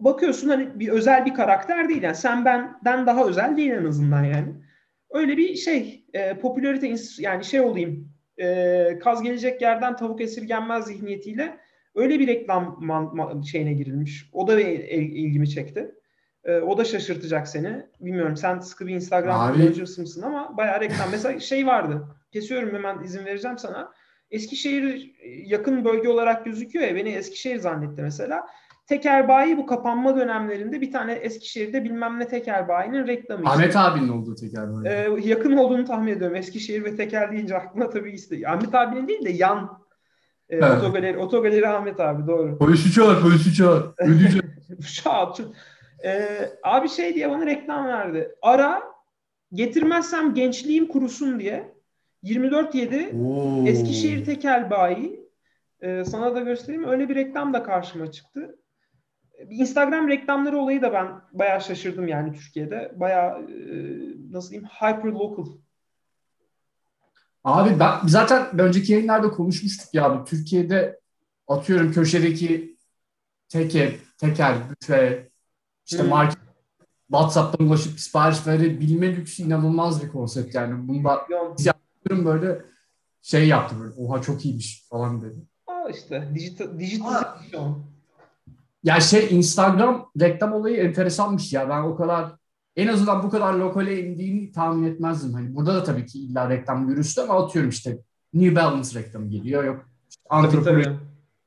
Bakıyorsun 0.00 0.48
hani 0.48 0.80
bir 0.80 0.88
özel 0.88 1.26
bir 1.26 1.34
karakter 1.34 1.88
değil 1.88 2.02
yani 2.02 2.14
sen 2.16 2.44
benden 2.44 3.06
daha 3.06 3.24
özel 3.26 3.56
değil 3.56 3.70
en 3.70 3.84
azından 3.84 4.24
yani. 4.24 4.48
Öyle 5.10 5.36
bir 5.36 5.54
şey 5.54 6.04
e, 6.12 6.38
popülarite 6.38 6.94
yani 7.18 7.44
şey 7.44 7.60
olayım 7.60 8.08
e, 8.38 8.98
kaz 9.02 9.22
gelecek 9.22 9.62
yerden 9.62 9.96
tavuk 9.96 10.20
esirgenmez 10.20 10.84
zihniyetiyle 10.86 11.56
öyle 11.94 12.20
bir 12.20 12.26
reklam 12.26 12.76
man- 12.80 13.04
ma- 13.14 13.46
şeyine 13.46 13.72
girilmiş. 13.72 14.30
O 14.32 14.46
da 14.48 14.60
el- 14.60 14.80
el- 14.80 15.02
ilgimi 15.16 15.48
çekti. 15.50 15.94
E, 16.44 16.56
o 16.56 16.78
da 16.78 16.84
şaşırtacak 16.84 17.48
seni. 17.48 17.86
Bilmiyorum 18.00 18.36
sen 18.36 18.58
sıkı 18.58 18.86
bir 18.86 18.94
Instagram 18.94 19.40
kullanıcısı 19.60 20.00
mısın 20.00 20.22
ama 20.22 20.56
bayağı 20.56 20.80
reklam. 20.80 21.08
Mesela 21.10 21.40
şey 21.40 21.66
vardı. 21.66 22.06
Kesiyorum 22.32 22.74
hemen 22.74 23.02
izin 23.04 23.24
vereceğim 23.24 23.58
sana. 23.58 23.92
Eskişehir 24.30 25.14
yakın 25.44 25.84
bölge 25.84 26.08
olarak 26.08 26.44
gözüküyor 26.44 26.88
ya 26.88 26.94
beni 26.96 27.08
Eskişehir 27.08 27.58
zannetti 27.58 28.02
mesela. 28.02 28.46
Teker 28.86 29.28
bayi 29.28 29.56
bu 29.58 29.66
kapanma 29.66 30.16
dönemlerinde 30.16 30.80
bir 30.80 30.92
tane 30.92 31.12
Eskişehir'de 31.12 31.84
bilmem 31.84 32.18
ne 32.20 32.28
teker 32.28 32.68
bayinin 32.68 33.06
reklamı. 33.06 33.42
işte. 33.44 33.54
Ahmet 33.54 33.76
abinin 33.76 34.08
olduğu 34.08 34.34
teker 34.34 34.74
böyle. 34.76 34.88
Ee, 34.90 35.28
yakın 35.28 35.56
olduğunu 35.56 35.84
tahmin 35.84 36.12
ediyorum. 36.12 36.36
Eskişehir 36.36 36.84
ve 36.84 36.96
teker 36.96 37.32
deyince 37.32 37.56
aklıma 37.56 37.90
tabii 37.90 38.12
işte. 38.12 38.36
Ahmet 38.48 38.74
abinin 38.74 39.08
değil 39.08 39.24
de 39.24 39.30
yan 39.30 39.78
e, 40.48 40.56
Evet. 40.56 40.78
otogaleri, 40.78 41.18
otogaleri 41.18 41.68
Ahmet 41.68 42.00
abi 42.00 42.26
doğru. 42.26 42.58
Polisi 42.58 42.92
çağır, 42.92 43.22
polisi 43.22 43.54
çağır. 43.54 43.84
Şahat. 44.86 45.40
Ee, 46.04 46.48
abi 46.62 46.88
şey 46.88 47.14
diye 47.14 47.30
bana 47.30 47.46
reklam 47.46 47.86
verdi. 47.86 48.34
Ara 48.42 48.82
getirmezsem 49.52 50.34
gençliğim 50.34 50.88
kurusun 50.88 51.40
diye 51.40 51.74
24-7 52.24 53.16
Oo. 53.26 53.66
Eskişehir 53.66 54.24
Tekel 54.24 54.70
Bayi 54.70 55.28
e, 55.80 56.04
sana 56.04 56.34
da 56.34 56.40
göstereyim. 56.40 56.88
Öyle 56.88 57.08
bir 57.08 57.14
reklam 57.14 57.54
da 57.54 57.62
karşıma 57.62 58.10
çıktı. 58.10 58.58
Instagram 59.50 60.08
reklamları 60.08 60.58
olayı 60.58 60.82
da 60.82 60.92
ben 60.92 61.08
bayağı 61.32 61.60
şaşırdım 61.60 62.08
yani 62.08 62.32
Türkiye'de. 62.32 62.92
Bayağı 62.96 63.42
e, 63.42 63.54
nasıl 64.30 64.50
diyeyim 64.50 64.68
hyper 64.68 65.10
local. 65.10 65.46
Abi 67.44 67.80
ben 67.80 67.92
zaten 68.06 68.60
önceki 68.60 68.92
yayınlarda 68.92 69.30
konuşmuştuk 69.30 69.94
ya 69.94 70.04
abi. 70.04 70.24
Türkiye'de 70.24 71.00
atıyorum 71.48 71.92
köşedeki 71.92 72.76
teker, 73.48 73.92
teker, 74.18 74.56
büfe, 74.70 75.28
işte 75.86 76.02
Hmm. 76.02 76.08
market, 76.08 76.38
WhatsApp'tan 77.10 77.66
ulaşıp 77.66 78.00
sipariş 78.00 78.46
verebilme 78.46 79.16
lüksü 79.16 79.42
inanılmaz 79.42 80.02
bir 80.04 80.08
konsept 80.08 80.54
yani. 80.54 80.88
Bunda 80.88 81.26
Milyon. 82.08 82.24
böyle 82.24 82.62
şey 83.22 83.48
yaptı 83.48 83.76
böyle. 83.80 83.94
Oha 83.94 84.22
çok 84.22 84.44
iyiymiş 84.44 84.86
falan 84.88 85.22
dedi. 85.22 85.38
Aa 85.66 85.88
işte 85.90 86.30
dijital, 86.34 86.78
dijitalizasyon. 86.78 87.93
Ya 88.84 89.00
şey 89.00 89.28
Instagram 89.30 90.10
reklam 90.20 90.52
olayı 90.52 90.76
enteresanmış 90.76 91.52
ya. 91.52 91.68
Ben 91.68 91.82
o 91.82 91.96
kadar 91.96 92.32
en 92.76 92.88
azından 92.88 93.22
bu 93.22 93.30
kadar 93.30 93.54
lokale 93.54 94.06
indiğini 94.06 94.52
tahmin 94.52 94.86
etmezdim. 94.92 95.32
Hani 95.32 95.54
burada 95.54 95.74
da 95.74 95.84
tabii 95.84 96.06
ki 96.06 96.18
illa 96.18 96.50
reklam 96.50 96.88
yürüsü 96.88 97.20
ama 97.20 97.44
atıyorum 97.44 97.70
işte 97.70 97.98
New 98.34 98.56
Balance 98.56 99.00
reklamı 99.00 99.28
geliyor. 99.28 99.64
Yok 99.64 99.88
işte 100.10 100.22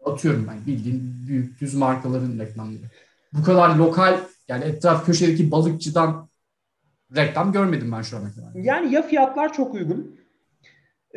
atıyorum 0.06 0.48
ben 0.48 0.66
bildiğin 0.66 1.28
büyük 1.28 1.62
düz 1.62 1.74
markaların 1.74 2.40
reklamları. 2.40 2.90
Bu 3.34 3.44
kadar 3.44 3.76
lokal 3.76 4.18
yani 4.48 4.64
etraf 4.64 5.06
köşedeki 5.06 5.52
balıkçıdan 5.52 6.30
reklam 7.16 7.52
görmedim 7.52 7.92
ben 7.92 8.02
şu 8.02 8.18
ana 8.18 8.32
kadar. 8.32 8.56
Yani 8.56 8.94
ya 8.94 9.02
fiyatlar 9.02 9.54
çok 9.54 9.74
uygun. 9.74 10.17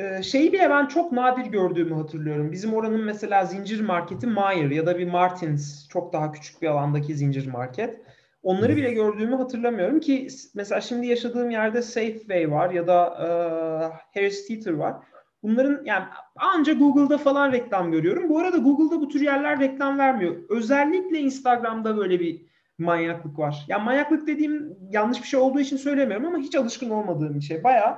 Ee, 0.00 0.22
şeyi 0.22 0.52
bile 0.52 0.70
ben 0.70 0.86
çok 0.86 1.12
nadir 1.12 1.46
gördüğümü 1.46 1.94
hatırlıyorum. 1.94 2.52
Bizim 2.52 2.74
oranın 2.74 3.04
mesela 3.04 3.44
zincir 3.44 3.80
marketi 3.80 4.26
Meijer 4.26 4.70
ya 4.70 4.86
da 4.86 4.98
bir 4.98 5.06
Martins 5.06 5.88
çok 5.88 6.12
daha 6.12 6.32
küçük 6.32 6.62
bir 6.62 6.66
alandaki 6.66 7.14
zincir 7.14 7.46
market. 7.46 8.00
Onları 8.42 8.76
bile 8.76 8.92
gördüğümü 8.92 9.36
hatırlamıyorum 9.36 10.00
ki 10.00 10.28
mesela 10.54 10.80
şimdi 10.80 11.06
yaşadığım 11.06 11.50
yerde 11.50 11.82
Safeway 11.82 12.50
var 12.50 12.70
ya 12.70 12.86
da 12.86 13.06
e, 13.06 14.20
Harris 14.20 14.48
Teeter 14.48 14.72
var. 14.72 14.96
Bunların 15.42 15.84
yani 15.84 16.04
ancak 16.36 16.78
Google'da 16.78 17.18
falan 17.18 17.52
reklam 17.52 17.92
görüyorum. 17.92 18.28
Bu 18.28 18.38
arada 18.38 18.56
Google'da 18.56 19.00
bu 19.00 19.08
tür 19.08 19.20
yerler 19.20 19.60
reklam 19.60 19.98
vermiyor. 19.98 20.36
Özellikle 20.48 21.18
Instagram'da 21.18 21.96
böyle 21.96 22.20
bir 22.20 22.42
manyaklık 22.78 23.38
var. 23.38 23.64
Yani 23.68 23.84
manyaklık 23.84 24.26
dediğim 24.26 24.76
yanlış 24.90 25.22
bir 25.22 25.28
şey 25.28 25.40
olduğu 25.40 25.60
için 25.60 25.76
söylemiyorum 25.76 26.26
ama 26.26 26.38
hiç 26.38 26.54
alışkın 26.54 26.90
olmadığım 26.90 27.34
bir 27.34 27.44
şey. 27.44 27.64
Bayağı 27.64 27.96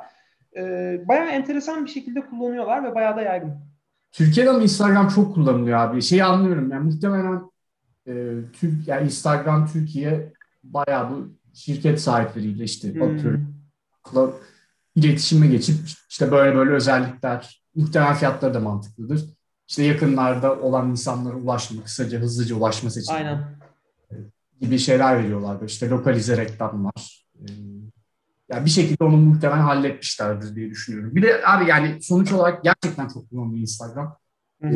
e, 0.57 0.63
bayağı 1.09 1.29
enteresan 1.29 1.85
bir 1.85 1.91
şekilde 1.91 2.21
kullanıyorlar 2.21 2.85
ve 2.85 2.95
bayağı 2.95 3.17
da 3.17 3.23
yaygın. 3.23 3.55
Türkiye'de 4.13 4.51
ama 4.51 4.63
Instagram 4.63 5.09
çok 5.09 5.35
kullanılıyor 5.35 5.79
abi. 5.79 6.03
Şeyi 6.03 6.25
anlıyorum 6.25 6.71
yani 6.71 6.85
muhtemelen 6.85 7.43
e, 8.07 8.13
Türk 8.53 8.89
yani 8.89 9.05
Instagram 9.05 9.67
Türkiye 9.67 10.33
bayağı 10.65 11.11
bu 11.11 11.33
şirket 11.55 12.01
sahipleriyle 12.01 12.65
işte 12.65 12.95
Hmm. 12.95 13.03
atıyorum 13.03 13.55
iletişime 14.95 15.47
geçip 15.47 15.77
işte 16.09 16.31
böyle 16.31 16.57
böyle 16.57 16.71
özellikler 16.71 17.63
muhtemelen 17.75 18.15
fiyatları 18.15 18.55
da 18.55 18.61
mantıklıdır. 18.61 19.25
İşte 19.69 19.83
yakınlarda 19.83 20.61
olan 20.61 20.91
insanlara 20.91 21.35
ulaşma, 21.37 21.83
kısaca 21.83 22.19
hızlıca 22.19 22.57
ulaşma 22.57 22.91
seçeneği 22.91 23.25
Aynen. 23.25 23.45
gibi 24.61 24.79
şeyler 24.79 25.19
veriyorlar. 25.19 25.63
İşte 25.67 25.89
lokalize 25.89 26.37
reklamlar. 26.37 27.22
Yani 28.53 28.65
bir 28.65 28.71
şekilde 28.71 29.05
onu 29.05 29.17
muhtemelen 29.17 29.61
halletmişlerdir 29.63 30.57
diye 30.57 30.71
düşünüyorum. 30.71 31.15
Bir 31.17 31.23
de 31.23 31.43
abi 31.47 31.69
yani 31.71 32.03
sonuç 32.03 32.33
olarak 32.33 32.65
gerçekten 32.65 33.09
çok 33.09 33.31
kullanılıyor 33.31 33.61
Instagram. 33.61 34.17
Hı 34.63 34.69
hı. 34.69 34.75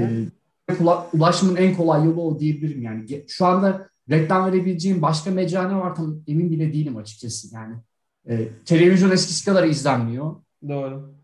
Ee, 0.69 0.73
ula- 0.73 1.07
ulaşımın 1.13 1.57
en 1.57 1.77
kolay 1.77 2.05
yolu 2.05 2.23
o 2.23 2.39
diyebilirim 2.41 2.83
yani. 2.83 3.25
Şu 3.29 3.47
anda 3.47 3.89
reklam 4.11 4.47
verebileceğim 4.47 5.03
başka 5.03 5.31
mecra 5.31 5.69
ne 5.69 5.77
var 5.77 5.95
tam 5.95 6.17
emin 6.27 6.51
bile 6.51 6.73
değilim 6.73 6.97
açıkçası 6.97 7.55
yani. 7.55 7.77
Ee, 8.29 8.49
televizyon 8.65 9.11
eskisi 9.11 9.45
kadar 9.45 9.65
izlenmiyor. 9.65 10.37
Doğru. 10.69 11.15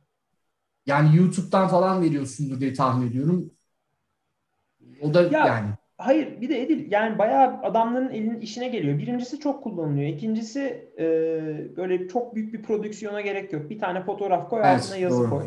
Yani 0.86 1.16
YouTube'dan 1.16 1.68
falan 1.68 2.02
veriyorsundur 2.02 2.60
diye 2.60 2.72
tahmin 2.74 3.08
ediyorum. 3.08 3.50
O 5.00 5.14
da 5.14 5.22
Ya- 5.22 5.46
yani. 5.46 5.70
Hayır 6.06 6.40
bir 6.40 6.48
de 6.48 6.62
Edil 6.62 6.92
yani 6.92 7.18
bayağı 7.18 7.60
adamların 7.62 8.10
elinin 8.10 8.40
işine 8.40 8.68
geliyor. 8.68 8.98
Birincisi 8.98 9.40
çok 9.40 9.64
kullanılıyor. 9.64 10.08
İkincisi 10.08 10.90
e, 10.98 11.06
böyle 11.76 12.08
çok 12.08 12.34
büyük 12.34 12.54
bir 12.54 12.62
prodüksiyona 12.62 13.20
gerek 13.20 13.52
yok. 13.52 13.70
Bir 13.70 13.78
tane 13.78 14.02
fotoğraf 14.02 14.50
koy 14.50 14.60
Evet, 14.64 14.76
altına 14.76 14.96
yazı 14.96 15.22
doğru. 15.22 15.30
koy. 15.30 15.44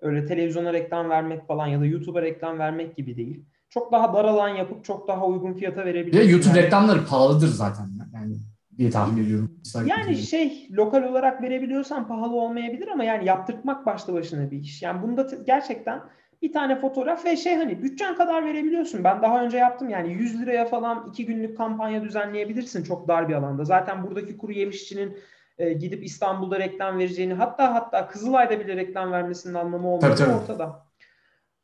Öyle 0.00 0.26
televizyona 0.26 0.72
reklam 0.72 1.10
vermek 1.10 1.46
falan 1.46 1.66
ya 1.66 1.80
da 1.80 1.86
YouTube'a 1.86 2.22
reklam 2.22 2.58
vermek 2.58 2.96
gibi 2.96 3.16
değil. 3.16 3.44
Çok 3.68 3.92
daha 3.92 4.14
dar 4.14 4.24
alan 4.24 4.48
yapıp 4.48 4.84
çok 4.84 5.08
daha 5.08 5.26
uygun 5.26 5.52
fiyata 5.52 5.84
verebilirsin. 5.84 6.30
YouTube 6.30 6.56
yani. 6.58 6.66
reklamları 6.66 7.04
pahalıdır 7.06 7.48
zaten 7.48 7.86
yani 8.14 8.36
diye 8.78 8.90
tahmin 8.90 9.24
ediyorum. 9.24 9.60
Yani 9.86 10.16
şey 10.16 10.68
lokal 10.72 11.02
olarak 11.02 11.42
verebiliyorsan 11.42 12.08
pahalı 12.08 12.34
olmayabilir 12.40 12.88
ama 12.88 13.04
yani 13.04 13.26
yaptırtmak 13.26 13.86
başlı 13.86 14.12
başına 14.12 14.50
bir 14.50 14.58
iş. 14.60 14.82
Yani 14.82 15.02
bunda 15.02 15.26
te- 15.26 15.38
gerçekten 15.46 16.00
bir 16.44 16.52
tane 16.52 16.80
fotoğraf 16.80 17.24
ve 17.24 17.36
şey 17.36 17.56
hani 17.56 17.82
bütçen 17.82 18.16
kadar 18.16 18.44
verebiliyorsun. 18.44 19.04
Ben 19.04 19.22
daha 19.22 19.44
önce 19.44 19.56
yaptım 19.56 19.88
yani 19.88 20.12
100 20.12 20.42
liraya 20.42 20.64
falan 20.64 21.06
iki 21.08 21.26
günlük 21.26 21.56
kampanya 21.56 22.02
düzenleyebilirsin 22.02 22.84
çok 22.84 23.08
dar 23.08 23.28
bir 23.28 23.34
alanda. 23.34 23.64
Zaten 23.64 24.02
buradaki 24.06 24.36
kuru 24.36 24.52
yemişçinin 24.52 25.18
e, 25.58 25.72
gidip 25.72 26.04
İstanbul'da 26.04 26.58
reklam 26.58 26.98
vereceğini 26.98 27.34
hatta 27.34 27.74
hatta 27.74 28.08
Kızılay'da 28.08 28.60
bile 28.60 28.76
reklam 28.76 29.12
vermesinin 29.12 29.54
anlamı 29.54 29.88
olmadığı 29.88 30.14
Tabii, 30.14 30.30
tabii. 30.30 30.42
ortada. 30.42 30.86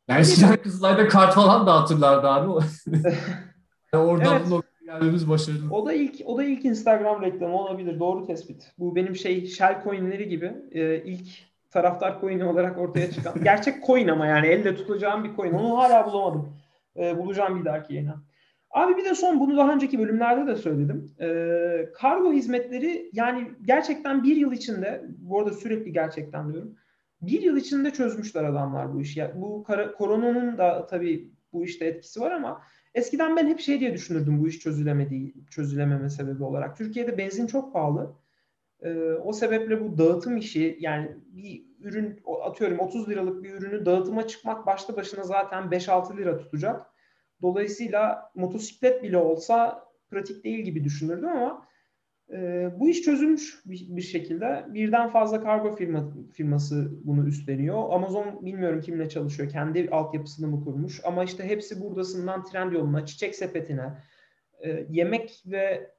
Yani 0.07 0.19
eskiden 0.19 0.57
kızlarda 0.57 1.07
kart 1.07 1.33
falan 1.33 1.67
dağıtırlardı 1.67 2.27
abi. 2.27 2.65
Yani 3.93 4.05
Oradan 4.05 4.35
Evet. 4.37 4.47
noktaya 4.47 4.99
gelmemiz 4.99 5.29
başarılı. 5.29 5.73
O 5.73 5.85
da 5.85 5.93
ilk 5.93 6.15
o 6.25 6.37
da 6.37 6.43
ilk 6.43 6.65
Instagram 6.65 7.21
reklamı 7.21 7.57
olabilir. 7.57 7.99
Doğru 7.99 8.27
tespit. 8.27 8.71
Bu 8.77 8.95
benim 8.95 9.15
şey 9.15 9.45
Shell 9.45 9.83
coin'leri 9.83 10.29
gibi 10.29 10.53
e, 10.71 11.03
ilk 11.03 11.27
taraftar 11.71 12.21
coin'i 12.21 12.43
olarak 12.45 12.77
ortaya 12.77 13.11
çıkan. 13.11 13.33
Gerçek 13.43 13.85
coin 13.85 14.07
ama 14.07 14.25
yani 14.25 14.47
elle 14.47 14.75
tutacağım 14.75 15.23
bir 15.23 15.35
coin. 15.35 15.53
Onu 15.53 15.77
hala 15.77 16.05
bulamadım. 16.05 16.49
E, 16.97 17.17
bulacağım 17.17 17.59
bir 17.59 17.65
dahaki 17.65 17.93
yayına. 17.93 18.23
Abi 18.71 18.97
bir 18.97 19.05
de 19.05 19.15
son 19.15 19.39
bunu 19.39 19.57
daha 19.57 19.73
önceki 19.73 19.99
bölümlerde 19.99 20.47
de 20.47 20.55
söyledim. 20.55 21.11
E, 21.19 21.27
kargo 21.93 22.33
hizmetleri 22.33 23.09
yani 23.13 23.51
gerçekten 23.65 24.23
bir 24.23 24.35
yıl 24.35 24.51
içinde 24.51 25.05
bu 25.17 25.39
arada 25.39 25.53
sürekli 25.53 25.93
gerçekten 25.93 26.53
diyorum. 26.53 26.75
Bir 27.21 27.41
yıl 27.41 27.57
içinde 27.57 27.91
çözmüşler 27.91 28.43
adamlar 28.43 28.93
bu 28.93 29.01
işi. 29.01 29.19
Ya, 29.19 29.31
bu 29.35 29.63
kara- 29.63 29.91
koronanın 29.91 30.57
da 30.57 30.87
tabii 30.87 31.31
bu 31.53 31.63
işte 31.63 31.85
etkisi 31.85 32.21
var 32.21 32.31
ama 32.31 32.61
Eskiden 32.95 33.35
ben 33.35 33.47
hep 33.47 33.59
şey 33.59 33.79
diye 33.79 33.93
düşünürdüm 33.93 34.41
bu 34.41 34.47
iş 34.47 34.59
çözülemediği, 34.59 35.33
çözülememe 35.49 36.09
sebebi 36.09 36.43
olarak. 36.43 36.77
Türkiye'de 36.77 37.17
benzin 37.17 37.47
çok 37.47 37.73
pahalı. 37.73 38.13
Ee, 38.81 39.13
o 39.13 39.33
sebeple 39.33 39.81
bu 39.81 39.97
dağıtım 39.97 40.37
işi 40.37 40.77
yani 40.79 41.11
bir 41.25 41.65
ürün 41.79 42.19
atıyorum 42.43 42.79
30 42.79 43.09
liralık 43.09 43.43
bir 43.43 43.53
ürünü 43.53 43.85
dağıtıma 43.85 44.27
çıkmak 44.27 44.65
başlı 44.65 44.95
başına 44.95 45.23
zaten 45.23 45.63
5-6 45.63 46.17
lira 46.17 46.37
tutacak. 46.37 46.85
Dolayısıyla 47.41 48.31
motosiklet 48.35 49.03
bile 49.03 49.17
olsa 49.17 49.85
pratik 50.09 50.43
değil 50.43 50.59
gibi 50.59 50.83
düşünürdüm 50.83 51.29
ama 51.29 51.67
e, 52.31 52.69
bu 52.79 52.89
iş 52.89 53.01
çözülmüş 53.01 53.61
bir, 53.65 53.87
bir 53.89 54.01
şekilde. 54.01 54.65
Birden 54.73 55.09
fazla 55.09 55.43
kargo 55.43 55.75
firma, 55.75 56.13
firması 56.33 56.91
bunu 57.03 57.27
üstleniyor. 57.27 57.93
Amazon 57.93 58.45
bilmiyorum 58.45 58.81
kimle 58.81 59.09
çalışıyor. 59.09 59.49
Kendi 59.49 59.89
altyapısını 59.89 60.47
mı 60.47 60.63
kurmuş? 60.63 61.01
Ama 61.03 61.23
işte 61.23 61.43
hepsi 61.43 61.81
buradasından 61.81 62.43
Trendyol'una, 62.43 63.05
Çiçek 63.05 63.35
Sepeti'ne, 63.35 63.97
e, 64.65 64.85
yemek 64.89 65.43
ve 65.45 65.91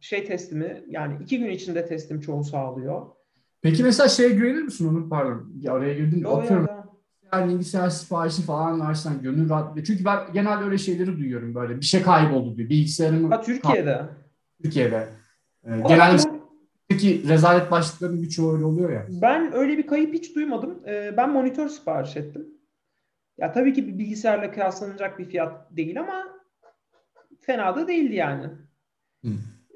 şey 0.00 0.24
teslimi 0.24 0.84
yani 0.88 1.14
iki 1.22 1.38
gün 1.38 1.50
içinde 1.50 1.86
teslim 1.86 2.20
çoğu 2.20 2.44
sağlıyor. 2.44 3.06
Peki 3.62 3.82
mesela 3.82 4.08
şeye 4.08 4.28
güvenir 4.28 4.62
misin 4.62 4.88
onu? 4.88 5.08
Pardon. 5.08 5.52
Ya 5.60 5.72
oraya 5.74 5.94
girdim. 5.94 6.20
Yo, 6.22 6.36
Atıyorum. 6.36 6.66
ya, 6.66 6.84
Yani 7.32 7.52
bilgisayar 7.52 7.88
siparişi 7.90 8.42
falan 8.42 8.80
versen 8.80 9.22
gönül 9.22 9.50
rahat. 9.50 9.86
Çünkü 9.86 10.04
ben 10.04 10.18
genelde 10.32 10.64
öyle 10.64 10.78
şeyleri 10.78 11.16
duyuyorum 11.18 11.54
böyle. 11.54 11.76
Bir 11.76 11.84
şey 11.84 12.02
kayboldu 12.02 12.56
diyor. 12.56 12.68
Bilgisayarımı 12.68 13.34
Ha, 13.34 13.40
Türkiye'de. 13.40 14.02
Türkiye'de. 14.62 15.08
Ee, 15.64 15.70
genelde 15.88 16.22
ben- 16.24 16.40
Peki 16.88 17.28
rezalet 17.28 17.70
başlıklarının 17.70 18.22
birçoğu 18.22 18.54
öyle 18.54 18.64
oluyor 18.64 18.90
ya. 18.92 19.06
Ben 19.22 19.52
öyle 19.54 19.78
bir 19.78 19.86
kayıp 19.86 20.14
hiç 20.14 20.34
duymadım. 20.36 20.78
Ee, 20.86 21.14
ben 21.16 21.30
monitör 21.30 21.68
sipariş 21.68 22.16
ettim. 22.16 22.46
Ya 23.38 23.52
tabii 23.52 23.72
ki 23.72 23.88
bir 23.88 23.98
bilgisayarla 23.98 24.50
kıyaslanacak 24.52 25.18
bir 25.18 25.24
fiyat 25.24 25.76
değil 25.76 26.00
ama 26.00 26.24
fena 27.40 27.76
da 27.76 27.88
değildi 27.88 28.14
yani. 28.14 28.46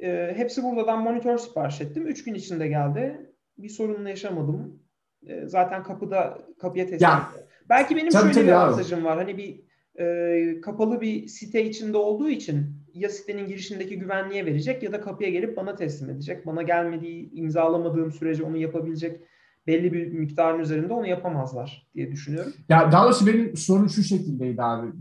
Ee, 0.02 0.33
hepsi 0.37 0.62
buradan 0.62 1.02
monitör 1.02 1.38
sipariş 1.38 1.80
ettim. 1.80 2.07
Üç 2.07 2.24
gün 2.24 2.35
içinde 2.35 2.68
geldi. 2.68 3.30
Bir 3.59 3.68
sorunla 3.68 4.09
yaşamadım. 4.09 4.83
Ee, 5.26 5.46
zaten 5.46 5.83
kapıda 5.83 6.38
kapıya 6.59 6.87
teslim. 6.87 7.09
Ya, 7.09 7.30
Belki 7.68 7.96
benim 7.96 8.11
tabii 8.11 8.22
şöyle 8.22 8.35
tabii 8.35 8.46
bir 8.46 8.52
avantajım 8.52 9.04
var. 9.04 9.18
Hani 9.18 9.37
bir 9.37 9.61
e, 10.04 10.61
kapalı 10.61 11.00
bir 11.00 11.28
site 11.28 11.64
içinde 11.64 11.96
olduğu 11.96 12.28
için 12.28 12.66
ya 12.94 13.09
sitenin 13.09 13.46
girişindeki 13.46 13.98
güvenliğe 13.98 14.46
verecek 14.46 14.83
ya 14.83 14.92
da 14.92 15.00
kapıya 15.00 15.30
gelip 15.30 15.57
bana 15.57 15.74
teslim 15.74 16.11
edecek. 16.11 16.46
Bana 16.46 16.62
gelmediği, 16.62 17.33
imzalamadığım 17.33 18.12
sürece 18.12 18.42
onu 18.42 18.57
yapabilecek 18.57 19.20
belli 19.66 19.92
bir 19.92 20.12
miktarın 20.12 20.59
üzerinde 20.59 20.92
onu 20.92 21.07
yapamazlar 21.07 21.88
diye 21.94 22.12
düşünüyorum. 22.12 22.52
Ya 22.68 22.92
daha 22.92 23.04
doğrusu 23.04 23.26
benim 23.26 23.57
sorun 23.57 23.87
şu 23.87 24.02
şekildeydi 24.02 24.62
abi. 24.62 24.92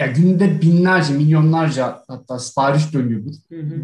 Ya 0.00 0.06
günde 0.06 0.60
binlerce, 0.62 1.14
milyonlarca 1.14 2.02
hatta 2.08 2.38
sipariş 2.38 2.92
dönüyordur. 2.92 3.34
Hı 3.48 3.60
hı. 3.60 3.82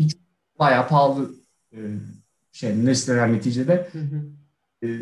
Bayağı 0.59 0.89
pahalı 0.89 1.31
e, 1.73 1.79
şey 2.53 2.85
nesneler 2.85 3.33
neticede. 3.33 3.89
Hı 3.93 3.99
hı. 3.99 4.23
E, 4.87 5.01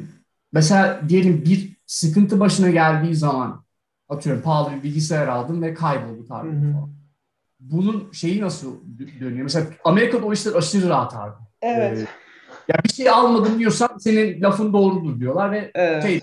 mesela 0.52 1.00
diyelim 1.08 1.44
bir 1.44 1.76
sıkıntı 1.86 2.40
başına 2.40 2.70
geldiği 2.70 3.14
zaman 3.14 3.64
atıyorum 4.08 4.42
pahalı 4.42 4.76
bir 4.76 4.82
bilgisayar 4.82 5.28
aldım 5.28 5.62
ve 5.62 5.74
kayboldu 5.74 6.22
hı. 6.22 6.26
falan. 6.26 6.94
Bunun 7.60 8.12
şeyi 8.12 8.40
nasıl 8.40 8.76
dö- 8.98 9.20
dönüyor? 9.20 9.42
Mesela 9.42 9.66
Amerika'da 9.84 10.26
o 10.26 10.32
işler 10.32 10.54
aşırı 10.54 10.88
rahat 10.88 11.14
abi. 11.16 11.34
Evet. 11.62 11.98
Ee, 11.98 12.06
ya 12.68 12.84
bir 12.84 12.94
şey 12.94 13.10
almadım 13.10 13.58
diyorsan 13.58 13.98
senin 13.98 14.42
lafın 14.42 14.72
doğrudur 14.72 15.20
diyorlar 15.20 15.52
ve 15.52 15.70
evet. 15.74 16.02
şey, 16.02 16.20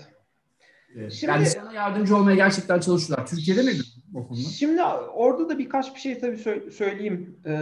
Şimdi- 1.10 1.32
yani 1.32 1.46
sana 1.46 1.72
yardımcı 1.72 2.16
olmaya 2.16 2.36
gerçekten 2.36 2.80
çalışıyorlar. 2.80 3.26
Türkiye'de 3.26 3.60
nedir 3.62 3.94
bu 4.08 4.28
konuda? 4.28 4.42
Şimdi 4.42 4.82
orada 5.14 5.48
da 5.48 5.58
birkaç 5.58 5.94
bir 5.94 6.00
şey 6.00 6.18
tabii 6.18 6.36
sö- 6.36 6.70
söyleyeyim. 6.70 7.36
Ee, 7.46 7.52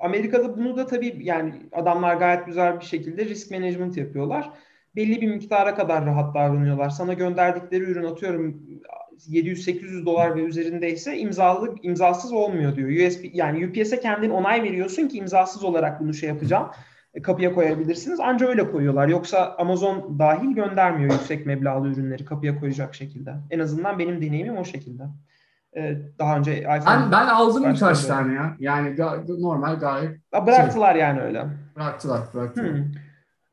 Amerika'da 0.00 0.56
bunu 0.56 0.76
da 0.76 0.86
tabii 0.86 1.18
yani 1.22 1.54
adamlar 1.72 2.14
gayet 2.16 2.46
güzel 2.46 2.80
bir 2.80 2.84
şekilde 2.84 3.24
risk 3.24 3.50
management 3.50 3.96
yapıyorlar. 3.96 4.50
Belli 4.96 5.20
bir 5.20 5.28
miktara 5.34 5.74
kadar 5.74 6.06
rahat 6.06 6.34
davranıyorlar. 6.34 6.90
Sana 6.90 7.12
gönderdikleri 7.12 7.84
ürün 7.84 8.04
atıyorum 8.04 8.62
700-800 9.28 10.06
dolar 10.06 10.36
ve 10.36 10.42
üzerindeyse 10.42 11.18
imzalı 11.18 11.74
imzasız 11.82 12.32
olmuyor 12.32 12.76
diyor. 12.76 12.88
USB 13.08 13.24
yani 13.32 13.66
UPS'e 13.66 14.00
kendin 14.00 14.30
onay 14.30 14.62
veriyorsun 14.62 15.08
ki 15.08 15.18
imzasız 15.18 15.64
olarak 15.64 16.00
bunu 16.00 16.14
şey 16.14 16.28
yapacağım. 16.28 16.66
e, 16.66 16.93
Kapıya 17.22 17.54
koyabilirsiniz. 17.54 18.20
Anca 18.20 18.46
öyle 18.48 18.70
koyuyorlar. 18.70 19.08
Yoksa 19.08 19.54
Amazon 19.58 20.18
dahil 20.18 20.50
göndermiyor 20.50 21.12
yüksek 21.12 21.46
meblağlı 21.46 21.88
ürünleri 21.88 22.24
kapıya 22.24 22.60
koyacak 22.60 22.94
şekilde. 22.94 23.34
En 23.50 23.58
azından 23.58 23.98
benim 23.98 24.22
deneyimim 24.22 24.56
o 24.56 24.64
şekilde. 24.64 25.02
Ee, 25.76 25.96
daha 26.18 26.38
önce 26.38 26.58
iPhone 26.60 26.80
Ben, 26.86 27.12
ben 27.12 27.26
aldım 27.26 27.64
birkaç 27.74 28.02
bir- 28.02 28.08
tane 28.08 28.34
ya. 28.34 28.56
Yani 28.58 28.88
ga- 28.88 29.42
normal 29.42 29.78
gayet 29.78 30.16
bıraktılar 30.46 30.94
yani 30.94 31.20
öyle. 31.20 31.44
bıraktılar. 31.76 32.20
bıraktılar. 32.34 32.66
Hmm. 32.74 32.84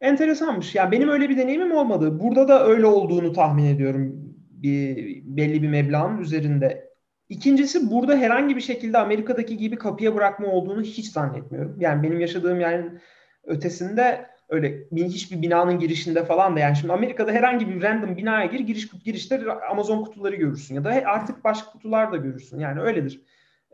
Enteresanmış. 0.02 0.76
Yani 0.76 0.92
benim 0.92 1.10
öyle 1.10 1.30
bir 1.30 1.38
deneyimim 1.38 1.72
olmadı. 1.72 2.20
Burada 2.20 2.48
da 2.48 2.66
öyle 2.68 2.86
olduğunu 2.86 3.34
tahmin 3.34 3.66
ediyorum. 3.66 4.16
Bir 4.52 4.98
belli 5.26 5.62
bir 5.64 5.70
meblağın 5.70 6.18
üzerinde. 6.18 6.92
İkincisi 7.30 7.92
burada 7.92 8.16
herhangi 8.18 8.56
bir 8.56 8.62
şekilde 8.62 8.98
Amerika'daki 8.98 9.58
gibi 9.58 9.76
kapıya 9.76 10.16
bırakma 10.16 10.48
olduğunu 10.48 10.82
hiç 10.82 11.12
zannetmiyorum. 11.12 11.76
Yani 11.80 12.04
benim 12.04 12.20
yaşadığım 12.20 12.60
yerin 12.60 13.00
ötesinde 13.44 14.26
öyle 14.50 14.88
bir- 14.92 15.06
hiçbir 15.06 15.42
binanın 15.42 15.80
girişinde 15.80 16.26
falan 16.26 16.56
da 16.56 16.60
yani 16.60 16.76
şimdi 16.76 16.94
Amerika'da 16.94 17.32
herhangi 17.32 17.68
bir 17.70 17.82
random 17.82 18.18
binaya 18.18 18.46
gir 18.46 18.60
giriş 18.60 18.90
girişte 19.06 19.42
Amazon 19.72 20.04
kutuları 20.04 20.36
görürsün 20.36 20.76
ya 20.76 20.84
da 20.84 20.90
artık 20.90 21.44
başka 21.44 21.72
kutular 21.72 22.12
da 22.12 22.18
görürsün. 22.18 22.60
Yani 22.60 22.82
öyledir. 22.82 23.22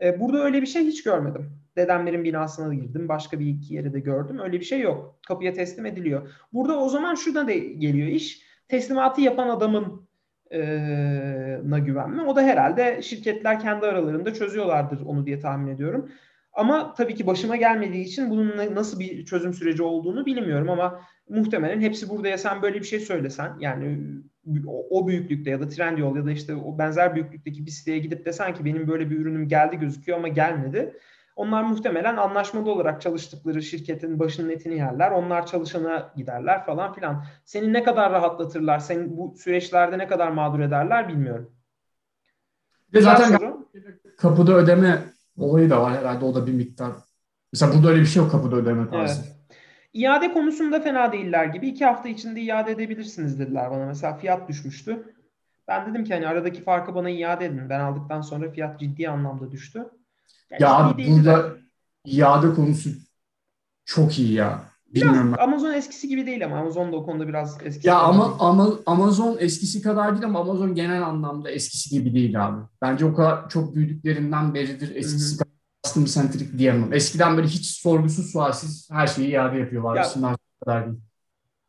E, 0.02 0.20
burada 0.20 0.44
öyle 0.44 0.62
bir 0.62 0.66
şey 0.66 0.84
hiç 0.86 1.02
görmedim. 1.02 1.50
Dedemlerin 1.76 2.24
binasına 2.24 2.68
da 2.68 2.74
girdim. 2.74 3.08
Başka 3.08 3.40
bir 3.40 3.46
iki 3.46 3.74
yere 3.74 3.92
de 3.92 4.00
gördüm. 4.00 4.38
Öyle 4.38 4.60
bir 4.60 4.64
şey 4.64 4.80
yok. 4.80 5.18
Kapıya 5.28 5.52
teslim 5.52 5.86
ediliyor. 5.86 6.30
Burada 6.52 6.78
o 6.80 6.88
zaman 6.88 7.14
şurada 7.14 7.46
da 7.48 7.52
geliyor 7.52 8.08
iş. 8.08 8.42
Teslimatı 8.68 9.20
yapan 9.20 9.48
adamın 9.48 10.08
e, 10.52 10.60
na 11.64 11.78
güvenme. 11.78 12.22
O 12.22 12.36
da 12.36 12.42
herhalde 12.42 13.02
şirketler 13.02 13.60
kendi 13.60 13.86
aralarında 13.86 14.34
çözüyorlardır 14.34 15.00
onu 15.06 15.26
diye 15.26 15.40
tahmin 15.40 15.74
ediyorum. 15.74 16.10
Ama 16.58 16.94
tabii 16.94 17.14
ki 17.14 17.26
başıma 17.26 17.56
gelmediği 17.56 18.04
için 18.04 18.30
bunun 18.30 18.74
nasıl 18.74 19.00
bir 19.00 19.24
çözüm 19.24 19.54
süreci 19.54 19.82
olduğunu 19.82 20.26
bilmiyorum 20.26 20.70
ama 20.70 21.00
muhtemelen 21.28 21.80
hepsi 21.80 22.08
burada 22.08 22.28
ya 22.28 22.38
sen 22.38 22.62
böyle 22.62 22.80
bir 22.80 22.84
şey 22.84 23.00
söylesen 23.00 23.56
yani 23.60 23.98
o 24.90 25.06
büyüklükte 25.08 25.50
ya 25.50 25.60
da 25.60 25.68
Trendyol 25.68 26.16
ya 26.16 26.26
da 26.26 26.30
işte 26.30 26.54
o 26.54 26.78
benzer 26.78 27.14
büyüklükteki 27.14 27.66
bir 27.66 27.70
siteye 27.70 27.98
gidip 27.98 28.26
desen 28.26 28.54
ki 28.54 28.64
benim 28.64 28.88
böyle 28.88 29.10
bir 29.10 29.18
ürünüm 29.18 29.48
geldi 29.48 29.78
gözüküyor 29.78 30.18
ama 30.18 30.28
gelmedi. 30.28 30.94
Onlar 31.36 31.62
muhtemelen 31.62 32.16
anlaşmalı 32.16 32.70
olarak 32.70 33.00
çalıştıkları 33.02 33.62
şirketin 33.62 34.18
başının 34.18 34.50
etini 34.50 34.76
yerler. 34.76 35.10
Onlar 35.10 35.46
çalışana 35.46 36.12
giderler 36.16 36.64
falan 36.64 36.92
filan. 36.92 37.24
Seni 37.44 37.72
ne 37.72 37.82
kadar 37.82 38.12
rahatlatırlar, 38.12 38.78
seni 38.78 39.16
bu 39.16 39.34
süreçlerde 39.38 39.98
ne 39.98 40.06
kadar 40.06 40.30
mağdur 40.30 40.60
ederler 40.60 41.08
bilmiyorum. 41.08 41.50
Bir 42.92 43.00
zaten 43.00 43.36
soru. 43.36 43.68
kapıda 44.16 44.54
ödeme 44.54 45.17
olayı 45.38 45.70
da 45.70 45.82
var 45.82 45.98
herhalde 45.98 46.24
o 46.24 46.34
da 46.34 46.46
bir 46.46 46.52
miktar. 46.52 46.92
Mesela 47.52 47.74
burada 47.74 47.88
öyle 47.88 48.00
bir 48.00 48.06
şey 48.06 48.22
yok 48.22 48.32
kapıda 48.32 48.56
ödeme 48.56 48.90
tarzı. 48.90 49.22
Evet. 49.26 49.34
İade 49.92 50.32
konusunda 50.32 50.80
fena 50.80 51.12
değiller 51.12 51.44
gibi. 51.44 51.68
iki 51.68 51.84
hafta 51.84 52.08
içinde 52.08 52.40
iade 52.40 52.72
edebilirsiniz 52.72 53.38
dediler 53.38 53.70
bana. 53.70 53.86
Mesela 53.86 54.16
fiyat 54.16 54.48
düşmüştü. 54.48 55.14
Ben 55.68 55.90
dedim 55.90 56.04
ki 56.04 56.14
hani 56.14 56.28
aradaki 56.28 56.62
farkı 56.62 56.94
bana 56.94 57.10
iade 57.10 57.44
edin. 57.44 57.68
Ben 57.68 57.80
aldıktan 57.80 58.20
sonra 58.20 58.50
fiyat 58.50 58.80
ciddi 58.80 59.08
anlamda 59.08 59.50
düştü. 59.50 59.78
Yani 60.50 60.62
ya 60.62 60.74
abi 60.74 61.10
burada 61.10 61.50
de. 61.50 61.58
iade 62.04 62.54
konusu 62.54 62.90
çok 63.84 64.18
iyi 64.18 64.32
ya. 64.32 64.67
Bilmiyorum 64.94 65.32
biraz 65.32 65.48
Amazon 65.48 65.72
eskisi 65.72 66.08
gibi 66.08 66.26
değil 66.26 66.44
ama 66.44 66.58
Amazon 66.58 66.92
da 66.92 66.96
o 66.96 67.06
konuda 67.06 67.28
biraz 67.28 67.58
eskisi. 67.62 67.88
Ya 67.88 67.98
ama, 67.98 68.36
ama 68.38 68.70
Amazon 68.86 69.36
eskisi 69.40 69.82
kadar 69.82 70.12
değil 70.12 70.24
ama 70.24 70.40
Amazon 70.40 70.74
genel 70.74 71.06
anlamda 71.06 71.50
eskisi 71.50 71.90
gibi 71.90 72.14
değil 72.14 72.46
abi. 72.46 72.62
Bence 72.82 73.04
o 73.04 73.14
kadar 73.14 73.48
çok 73.48 73.74
büyüdüklerinden 73.74 74.54
beridir 74.54 74.96
eskisi 74.96 75.30
Hı-hı. 75.30 75.38
kadar 75.38 75.52
customer 75.84 76.06
centric 76.06 76.58
diyemem. 76.58 76.92
Eskiden 76.92 77.36
böyle 77.36 77.48
hiç 77.48 77.66
sorgusuz 77.66 78.32
sualsiz 78.32 78.88
her 78.92 79.06
şeyi 79.06 79.28
iade 79.28 79.58
yapıyorlar. 79.58 79.96
Ya. 79.96 80.04
Şimdi 80.04 80.26
kadar 80.64 80.86
değil. 80.86 80.98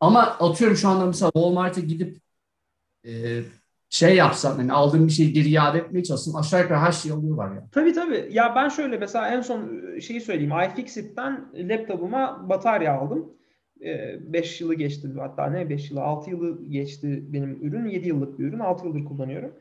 Ama 0.00 0.20
atıyorum 0.20 0.76
şu 0.76 0.88
anda 0.88 1.06
mesela 1.06 1.30
Walmart'a 1.32 1.80
gidip 1.80 2.20
e, 3.06 3.42
şey 3.90 4.16
yapsam 4.16 4.56
hani 4.56 4.72
aldığım 4.72 5.06
bir 5.06 5.12
şeyi 5.12 5.32
geri 5.32 5.48
iade 5.48 5.78
etmeye 5.78 6.02
çalışsam 6.02 6.36
aşağı 6.36 6.62
yukarı 6.62 6.78
her 6.78 6.92
şeyi 6.92 7.14
alıyorlar 7.14 7.54
ya. 7.54 7.68
Tabii 7.72 7.92
tabii. 7.92 8.28
Ya 8.32 8.52
ben 8.56 8.68
şöyle 8.68 8.98
mesela 8.98 9.28
en 9.28 9.40
son 9.40 9.82
e, 9.96 10.00
şeyi 10.00 10.20
söyleyeyim. 10.20 10.52
iFixit'ten 10.52 11.46
laptopuma 11.54 12.48
batarya 12.48 12.94
aldım. 12.94 13.32
5 13.80 14.60
e, 14.60 14.64
yılı 14.64 14.74
geçti 14.74 15.08
hatta 15.18 15.46
ne 15.46 15.68
5 15.68 15.90
yılı 15.90 16.02
6 16.02 16.30
yılı 16.30 16.68
geçti 16.68 17.24
benim 17.32 17.58
ürün 17.62 17.86
7 17.86 18.08
yıllık 18.08 18.38
bir 18.38 18.44
ürün 18.44 18.58
6 18.58 18.86
yıldır 18.86 19.04
kullanıyorum. 19.04 19.54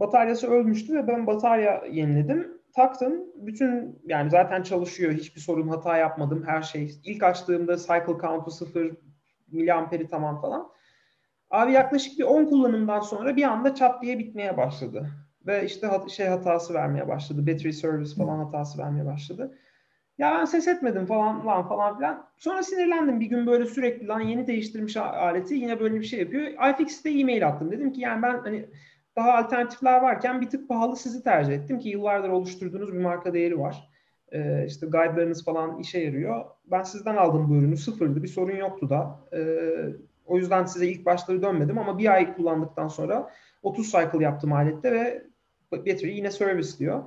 Bataryası 0.00 0.46
ölmüştü 0.50 0.94
ve 0.94 1.08
ben 1.08 1.26
batarya 1.26 1.84
yeniledim. 1.92 2.60
Taktım. 2.76 3.12
Bütün 3.34 3.98
yani 4.06 4.30
zaten 4.30 4.62
çalışıyor. 4.62 5.12
Hiçbir 5.12 5.40
sorun 5.40 5.68
hata 5.68 5.96
yapmadım. 5.96 6.44
Her 6.46 6.62
şey. 6.62 7.00
İlk 7.04 7.22
açtığımda 7.22 7.76
cycle 7.76 8.20
count'u 8.20 8.50
0 8.50 8.96
miliamperi 9.52 10.08
tamam 10.08 10.40
falan. 10.40 10.68
Abi 11.50 11.72
yaklaşık 11.72 12.18
bir 12.18 12.24
10 12.24 12.44
kullanımdan 12.44 13.00
sonra 13.00 13.36
bir 13.36 13.42
anda 13.42 13.74
çat 13.74 14.02
diye 14.02 14.18
bitmeye 14.18 14.56
başladı. 14.56 15.10
Ve 15.46 15.64
işte 15.66 15.86
hat- 15.86 16.10
şey 16.10 16.26
hatası 16.26 16.74
vermeye 16.74 17.08
başladı. 17.08 17.46
Battery 17.46 17.72
service 17.72 18.14
falan 18.14 18.38
hatası 18.44 18.78
vermeye 18.78 19.06
başladı. 19.06 19.58
Ya 20.18 20.34
ben 20.40 20.44
ses 20.44 20.68
etmedim 20.68 21.06
falan 21.06 21.46
lan 21.46 21.68
falan 21.68 21.96
filan. 21.98 22.26
Sonra 22.38 22.62
sinirlendim. 22.62 23.20
Bir 23.20 23.26
gün 23.26 23.46
böyle 23.46 23.66
sürekli 23.66 24.06
lan 24.06 24.20
yeni 24.20 24.46
değiştirmiş 24.46 24.96
aleti 24.96 25.54
yine 25.54 25.80
böyle 25.80 26.00
bir 26.00 26.04
şey 26.04 26.20
yapıyor. 26.20 26.70
iFix'te 26.74 27.10
e-mail 27.10 27.48
attım. 27.48 27.72
Dedim 27.72 27.92
ki 27.92 28.00
yani 28.00 28.22
ben 28.22 28.38
hani 28.38 28.66
daha 29.16 29.32
alternatifler 29.32 30.02
varken 30.02 30.40
bir 30.40 30.50
tık 30.50 30.68
pahalı 30.68 30.96
sizi 30.96 31.22
tercih 31.24 31.54
ettim 31.54 31.78
ki 31.78 31.88
yıllardır 31.88 32.28
oluşturduğunuz 32.28 32.92
bir 32.94 32.98
marka 33.00 33.34
değeri 33.34 33.58
var. 33.58 33.90
Ee, 34.32 34.64
işte 34.66 34.86
guide'larınız 34.86 35.44
falan 35.44 35.78
işe 35.78 35.98
yarıyor. 36.00 36.44
Ben 36.66 36.82
sizden 36.82 37.16
aldım 37.16 37.46
bu 37.50 37.56
ürünü. 37.56 37.76
Sıfırdı. 37.76 38.22
Bir 38.22 38.28
sorun 38.28 38.56
yoktu 38.56 38.90
da. 38.90 39.20
Ee, 39.32 40.09
o 40.30 40.38
yüzden 40.38 40.64
size 40.64 40.86
ilk 40.86 41.06
başları 41.06 41.42
dönmedim 41.42 41.78
ama 41.78 41.98
bir 41.98 42.12
ay 42.12 42.36
kullandıktan 42.36 42.88
sonra 42.88 43.30
30 43.62 43.90
cycle 43.90 44.24
yaptım 44.24 44.52
alette 44.52 44.92
ve 44.92 45.22
battery 45.72 46.16
yine 46.16 46.30
service 46.30 46.78
diyor. 46.78 47.02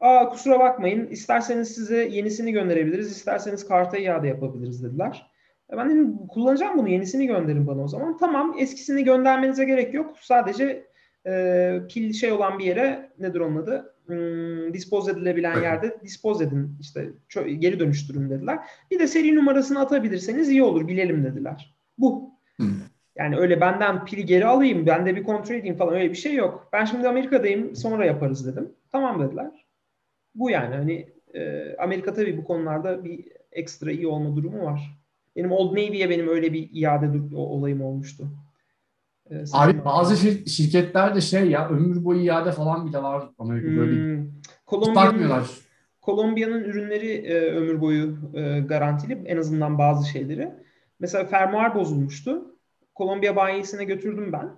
Aa 0.00 0.28
kusura 0.28 0.60
bakmayın 0.60 1.06
isterseniz 1.06 1.74
size 1.74 2.04
yenisini 2.04 2.52
gönderebiliriz 2.52 3.10
isterseniz 3.10 3.68
karta 3.68 3.98
iade 3.98 4.28
yapabiliriz 4.28 4.84
dediler. 4.84 5.30
E 5.72 5.76
ben 5.76 5.90
dedim 5.90 6.26
kullanacağım 6.26 6.78
bunu 6.78 6.88
yenisini 6.88 7.26
gönderin 7.26 7.66
bana 7.66 7.82
o 7.82 7.88
zaman. 7.88 8.16
Tamam 8.16 8.56
eskisini 8.58 9.04
göndermenize 9.04 9.64
gerek 9.64 9.94
yok. 9.94 10.16
Sadece 10.20 10.86
e, 11.26 11.82
pil 11.88 12.12
şey 12.12 12.32
olan 12.32 12.58
bir 12.58 12.64
yere 12.64 13.10
nedir 13.18 13.40
onun 13.40 13.56
adı? 13.56 13.94
Hmm, 14.06 14.74
dispose 14.74 15.12
edilebilen 15.12 15.62
yerde 15.62 16.00
dispose 16.02 16.44
edin 16.44 16.76
işte 16.80 17.10
geri 17.58 17.80
dönüştürün 17.80 18.30
dediler. 18.30 18.58
Bir 18.90 18.98
de 18.98 19.06
seri 19.06 19.36
numarasını 19.36 19.80
atabilirseniz 19.80 20.48
iyi 20.48 20.62
olur 20.62 20.88
bilelim 20.88 21.24
dediler. 21.24 21.74
Bu. 21.98 22.29
Yani 23.16 23.36
öyle 23.36 23.60
benden 23.60 24.04
pili 24.04 24.24
geri 24.24 24.46
alayım, 24.46 24.86
ben 24.86 25.06
de 25.06 25.16
bir 25.16 25.22
kontrol 25.22 25.54
edeyim 25.54 25.76
falan 25.76 25.94
öyle 25.94 26.10
bir 26.10 26.14
şey 26.14 26.34
yok. 26.34 26.68
Ben 26.72 26.84
şimdi 26.84 27.08
Amerika'dayım, 27.08 27.76
sonra 27.76 28.04
yaparız 28.04 28.46
dedim. 28.46 28.72
Tamam 28.92 29.22
dediler. 29.22 29.66
Bu 30.34 30.50
yani 30.50 30.76
hani 30.76 31.08
e, 31.34 31.76
Amerika 31.76 32.14
tabii 32.14 32.36
bu 32.36 32.44
konularda 32.44 33.04
bir 33.04 33.24
ekstra 33.52 33.90
iyi 33.90 34.06
olma 34.06 34.36
durumu 34.36 34.64
var. 34.64 35.00
Benim 35.36 35.52
Old 35.52 35.72
Navy'ye 35.72 36.10
benim 36.10 36.28
öyle 36.28 36.52
bir 36.52 36.70
iade 36.72 37.36
olayım 37.36 37.82
olmuştu. 37.82 38.28
Ee, 39.30 39.44
Abi 39.52 39.84
bazı 39.84 40.26
şir- 40.26 40.48
şirketler 40.48 41.14
de 41.14 41.20
şey 41.20 41.50
ya 41.50 41.68
ömür 41.68 42.04
boyu 42.04 42.20
iade 42.20 42.52
falan 42.52 42.86
bile 42.86 43.02
var 43.02 43.28
Amerika 43.38 43.68
hmm. 43.68 43.76
böyle. 43.76 44.22
Kolombiya'nın, 44.66 45.44
Kolombiya'nın 46.00 46.64
ürünleri 46.64 47.10
e, 47.12 47.50
ömür 47.50 47.80
boyu 47.80 48.16
e, 48.34 48.60
garantili 48.60 49.22
en 49.24 49.36
azından 49.36 49.78
bazı 49.78 50.08
şeyleri. 50.08 50.52
Mesela 51.00 51.24
fermuar 51.24 51.74
bozulmuştu. 51.74 52.56
Kolombiya 52.94 53.36
banyesine 53.36 53.84
götürdüm 53.84 54.32
ben. 54.32 54.50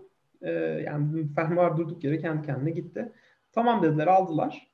Ee, 0.42 0.50
yani 0.86 1.34
fermuar 1.34 1.76
durduk 1.76 2.04
yere 2.04 2.20
kendi 2.20 2.46
kendine 2.46 2.70
gitti. 2.70 3.12
Tamam 3.52 3.82
dediler 3.82 4.06
aldılar. 4.06 4.72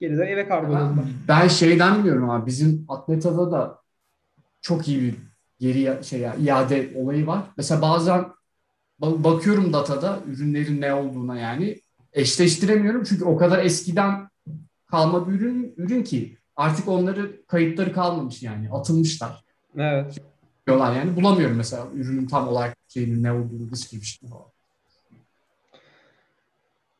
Geri 0.00 0.18
de 0.18 0.24
eve 0.24 0.48
kargoladılar. 0.48 0.96
Ben, 0.96 1.04
ben 1.28 1.48
şeyden 1.48 1.98
biliyorum 1.98 2.30
abi. 2.30 2.46
Bizim 2.46 2.84
Atleta'da 2.88 3.52
da 3.52 3.78
çok 4.60 4.88
iyi 4.88 5.02
bir 5.02 5.14
geri 5.60 6.04
şey 6.04 6.20
ya, 6.20 6.34
iade 6.34 6.92
olayı 6.96 7.26
var. 7.26 7.42
Mesela 7.56 7.82
bazen 7.82 8.24
bakıyorum 9.00 9.72
datada 9.72 10.18
ürünlerin 10.26 10.80
ne 10.80 10.94
olduğuna 10.94 11.38
yani 11.38 11.80
eşleştiremiyorum 12.12 13.04
çünkü 13.04 13.24
o 13.24 13.36
kadar 13.36 13.64
eskiden 13.64 14.28
kalma 14.86 15.28
bir 15.28 15.32
ürün, 15.32 15.74
ürün 15.76 16.02
ki 16.02 16.38
artık 16.56 16.88
onları 16.88 17.46
kayıtları 17.46 17.92
kalmamış 17.92 18.42
yani 18.42 18.70
atılmışlar. 18.70 19.44
Evet 19.76 20.22
diyorlar 20.66 20.96
yani. 20.96 21.16
Bulamıyorum 21.16 21.56
mesela 21.56 21.86
ürünün 21.94 22.26
tam 22.26 22.48
olarak 22.48 22.76
şeyinin 22.88 23.22
ne 23.22 23.32
olduğunu, 23.32 23.70
description'ı 23.70 24.30
falan. 24.30 24.52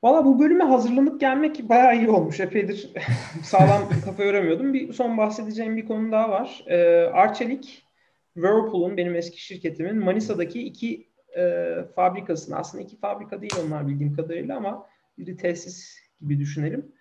Valla 0.03 0.25
bu 0.25 0.41
bölüme 0.41 0.65
hazırlanıp 0.65 1.21
gelmek 1.21 1.69
bayağı 1.69 1.97
iyi 1.97 2.11
olmuş. 2.11 2.41
Epeydir 2.41 2.91
sağlam 3.43 3.89
kafa 4.05 4.23
öğrenmiyordum. 4.23 4.75
Bir 4.75 4.93
son 4.93 5.19
bahsedeceğim 5.19 5.77
bir 5.77 5.87
konu 5.87 6.13
daha 6.13 6.31
var. 6.31 6.65
Ee, 6.67 7.11
Arçelik, 7.13 7.87
Whirlpool'un 8.35 8.97
benim 8.97 9.15
eski 9.15 9.45
şirketimin 9.45 10.05
Manisa'daki 10.05 10.63
iki 10.63 11.09
e, 11.37 11.75
fabrikasını 11.97 12.57
aslında 12.57 12.85
iki 12.85 12.97
fabrika 12.97 13.41
değil 13.41 13.55
onlar 13.67 13.89
bildiğim 13.89 14.17
kadarıyla 14.17 14.57
ama 14.57 14.87
biri 15.19 15.37
tesis 15.37 15.99
gibi 16.21 16.39
düşünelim. 16.39 16.93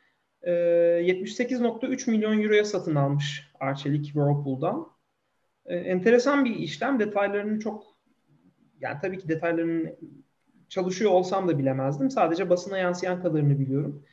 E, 0.44 0.52
78.3 0.52 2.12
milyon 2.12 2.42
euroya 2.42 2.66
satın 2.66 2.96
almış 2.96 3.52
Arçelik 3.60 4.06
Whirlpool'dan. 4.06 4.88
E, 5.66 5.76
enteresan 5.76 6.46
bir 6.46 6.56
işlem. 6.56 7.00
Detaylarını 7.00 7.60
çok 7.60 7.84
yani 8.82 8.98
tabii 9.02 9.18
ki 9.18 9.30
detaylarını 9.30 9.96
çalışıyor 10.70 11.12
olsam 11.12 11.48
da 11.48 11.60
bilemezdim. 11.60 12.10
Sadece 12.10 12.50
basına 12.50 12.78
yansıyan 12.78 13.22
kadarını 13.22 13.60
biliyorum. 13.60 14.04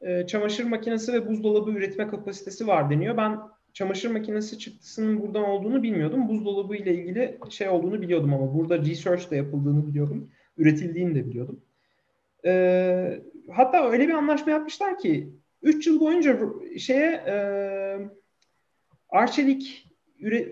E, 0.00 0.26
çamaşır 0.26 0.64
makinesi 0.64 1.12
ve 1.12 1.28
buzdolabı 1.28 1.70
üretme 1.70 2.08
kapasitesi 2.08 2.66
var 2.66 2.90
deniyor. 2.90 3.16
Ben 3.16 3.38
çamaşır 3.72 4.10
makinesi 4.10 4.58
çıktısının 4.58 5.22
buradan 5.22 5.44
olduğunu 5.44 5.82
bilmiyordum. 5.82 6.28
Buzdolabı 6.28 6.76
ile 6.76 6.94
ilgili 6.94 7.38
şey 7.50 7.68
olduğunu 7.68 8.02
biliyordum 8.02 8.34
ama 8.34 8.54
burada 8.54 8.78
research 8.78 9.30
de 9.30 9.36
yapıldığını 9.36 9.86
biliyordum. 9.86 10.30
Üretildiğini 10.56 11.14
de 11.14 11.26
biliyordum. 11.26 11.60
E, 12.44 13.22
hatta 13.50 13.90
öyle 13.90 14.08
bir 14.08 14.14
anlaşma 14.14 14.52
yapmışlar 14.52 14.98
ki 14.98 15.32
3 15.62 15.86
yıl 15.86 16.00
boyunca 16.00 16.40
şeye 16.78 17.10
e, 17.26 17.36
Arçelik 19.08 19.91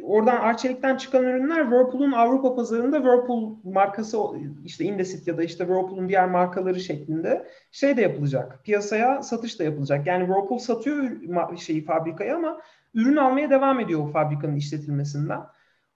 oradan 0.02 0.36
Arçelik'ten 0.36 0.96
çıkan 0.96 1.24
ürünler 1.24 1.62
Whirlpool'un 1.62 2.12
Avrupa 2.12 2.54
pazarında 2.54 2.96
Whirlpool 2.96 3.56
markası 3.64 4.18
işte 4.64 4.84
Indesit 4.84 5.28
ya 5.28 5.38
da 5.38 5.42
işte 5.42 5.64
Whirlpool'un 5.64 6.08
diğer 6.08 6.28
markaları 6.28 6.80
şeklinde 6.80 7.46
şey 7.72 7.96
de 7.96 8.02
yapılacak. 8.02 8.64
Piyasaya 8.64 9.22
satış 9.22 9.60
da 9.60 9.64
yapılacak. 9.64 10.06
Yani 10.06 10.26
Whirlpool 10.26 10.58
satıyor 10.58 11.56
şeyi 11.56 11.84
fabrikaya 11.84 12.36
ama 12.36 12.60
ürün 12.94 13.16
almaya 13.16 13.50
devam 13.50 13.80
ediyor 13.80 14.00
o 14.00 14.06
fabrikanın 14.06 14.56
işletilmesinden. 14.56 15.40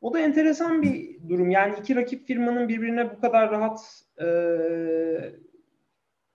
O 0.00 0.14
da 0.14 0.20
enteresan 0.20 0.82
bir 0.82 1.18
durum. 1.28 1.50
Yani 1.50 1.74
iki 1.80 1.96
rakip 1.96 2.26
firmanın 2.26 2.68
birbirine 2.68 3.16
bu 3.16 3.20
kadar 3.20 3.50
rahat 3.50 3.80
e, 4.20 4.26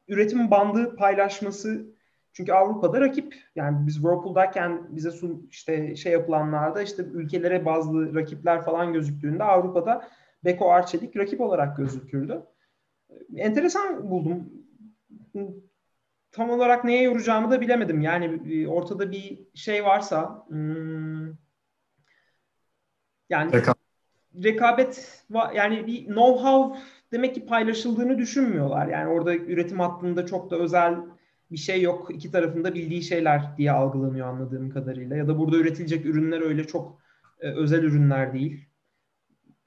üretim 0.08 0.52
bandı 0.52 0.96
paylaşması 0.96 1.99
çünkü 2.34 2.52
Avrupa'da 2.52 3.02
rakip 3.02 3.36
yani 3.56 3.88
biz 3.88 3.94
Whirlpool'dayken 3.94 4.96
bize 4.96 5.12
sun, 5.12 5.48
işte 5.52 5.96
şey 5.96 6.14
yapılanlarda 6.14 6.82
işte 6.82 7.04
ülkelere 7.04 7.66
bazı 7.66 8.16
rakipler 8.16 8.62
falan 8.62 8.94
gözüktüğünde 8.94 9.44
Avrupa'da 9.44 10.10
Beko 10.46 10.72
Arçelik 10.72 11.18
rakip 11.18 11.42
olarak 11.42 11.78
gözükürdü. 11.78 12.44
Enteresan 13.36 14.10
buldum. 14.10 14.54
Tam 16.32 16.50
olarak 16.50 16.84
neye 16.84 17.04
yoracağımı 17.04 17.52
da 17.52 17.62
bilemedim. 17.62 18.02
Yani 18.02 18.54
e, 18.54 18.68
ortada 18.68 19.12
bir 19.12 19.40
şey 19.54 19.86
varsa 19.86 20.46
hmm, 20.48 21.28
yani 23.30 23.54
rekabet, 23.54 23.78
rekabet 24.44 25.24
yani 25.56 25.88
bir 25.88 26.08
know-how 26.08 26.78
demek 27.12 27.36
ki 27.36 27.46
paylaşıldığını 27.46 28.18
düşünmüyorlar. 28.18 28.88
Yani 28.88 29.10
orada 29.10 29.36
üretim 29.36 29.80
hattında 29.80 30.26
çok 30.26 30.52
da 30.52 30.56
özel 30.56 30.96
bir 31.52 31.58
şey 31.58 31.82
yok. 31.82 32.16
İki 32.16 32.32
tarafında 32.32 32.74
bildiği 32.74 33.04
şeyler 33.04 33.58
diye 33.58 33.72
algılanıyor 33.72 34.28
anladığım 34.28 34.70
kadarıyla. 34.70 35.16
Ya 35.16 35.28
da 35.28 35.40
burada 35.40 35.58
üretilecek 35.58 36.06
ürünler 36.06 36.42
öyle 36.42 36.68
çok 36.68 37.02
e, 37.40 37.48
özel 37.48 37.84
ürünler 37.84 38.34
değil. 38.34 38.66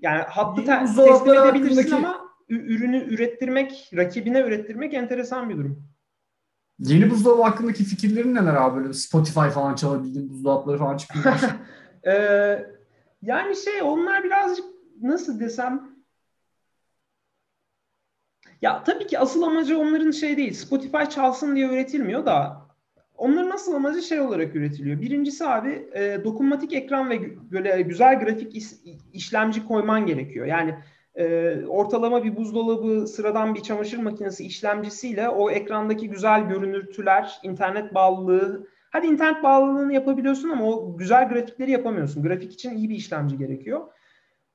Yani 0.00 0.22
hattı 0.22 0.64
te- 0.64 0.84
teslim 0.86 1.34
edebilirsin 1.34 1.76
hakkındaki... 1.76 1.94
ama 1.94 2.20
ürünü 2.48 3.14
ürettirmek, 3.14 3.90
rakibine 3.96 4.40
ürettirmek 4.40 4.94
enteresan 4.94 5.48
bir 5.48 5.56
durum. 5.56 5.84
Yeni 6.78 7.10
buzdolabı 7.10 7.42
hakkındaki 7.42 7.84
fikirlerin 7.84 8.34
neler 8.34 8.54
abi? 8.54 8.80
Böyle 8.80 8.92
Spotify 8.92 9.48
falan 9.48 9.74
çalabildiğin 9.74 10.30
buzdolapları 10.30 10.78
falan 10.78 10.96
çıkıyor. 10.96 11.34
ee, 12.06 12.66
yani 13.22 13.56
şey 13.56 13.82
onlar 13.82 14.24
birazcık 14.24 14.64
nasıl 15.02 15.40
desem 15.40 15.91
ya 18.62 18.84
tabii 18.84 19.06
ki 19.06 19.18
asıl 19.18 19.42
amacı 19.42 19.78
onların 19.78 20.10
şey 20.10 20.36
değil. 20.36 20.52
Spotify 20.52 21.04
çalsın 21.10 21.56
diye 21.56 21.66
üretilmiyor 21.66 22.26
da 22.26 22.62
onların 23.16 23.50
asıl 23.50 23.74
amacı 23.74 24.02
şey 24.02 24.20
olarak 24.20 24.56
üretiliyor. 24.56 25.00
Birincisi 25.00 25.46
abi 25.46 25.88
e, 25.94 26.24
dokunmatik 26.24 26.72
ekran 26.72 27.10
ve 27.10 27.20
böyle 27.52 27.82
güzel 27.82 28.20
grafik 28.20 28.56
is, 28.56 28.80
işlemci 29.12 29.66
koyman 29.66 30.06
gerekiyor. 30.06 30.46
Yani 30.46 30.74
e, 31.14 31.56
ortalama 31.66 32.24
bir 32.24 32.36
buzdolabı, 32.36 33.06
sıradan 33.06 33.54
bir 33.54 33.62
çamaşır 33.62 33.98
makinesi 33.98 34.44
işlemcisiyle 34.44 35.28
o 35.28 35.50
ekrandaki 35.50 36.08
güzel 36.08 36.48
görünürtüler, 36.48 37.40
internet 37.42 37.94
bağlılığı, 37.94 38.66
hadi 38.90 39.06
internet 39.06 39.42
bağlılığını 39.42 39.92
yapabiliyorsun 39.92 40.50
ama 40.50 40.64
o 40.64 40.96
güzel 40.96 41.28
grafikleri 41.28 41.70
yapamıyorsun. 41.70 42.22
Grafik 42.22 42.52
için 42.52 42.76
iyi 42.76 42.88
bir 42.88 42.94
işlemci 42.94 43.38
gerekiyor 43.38 43.80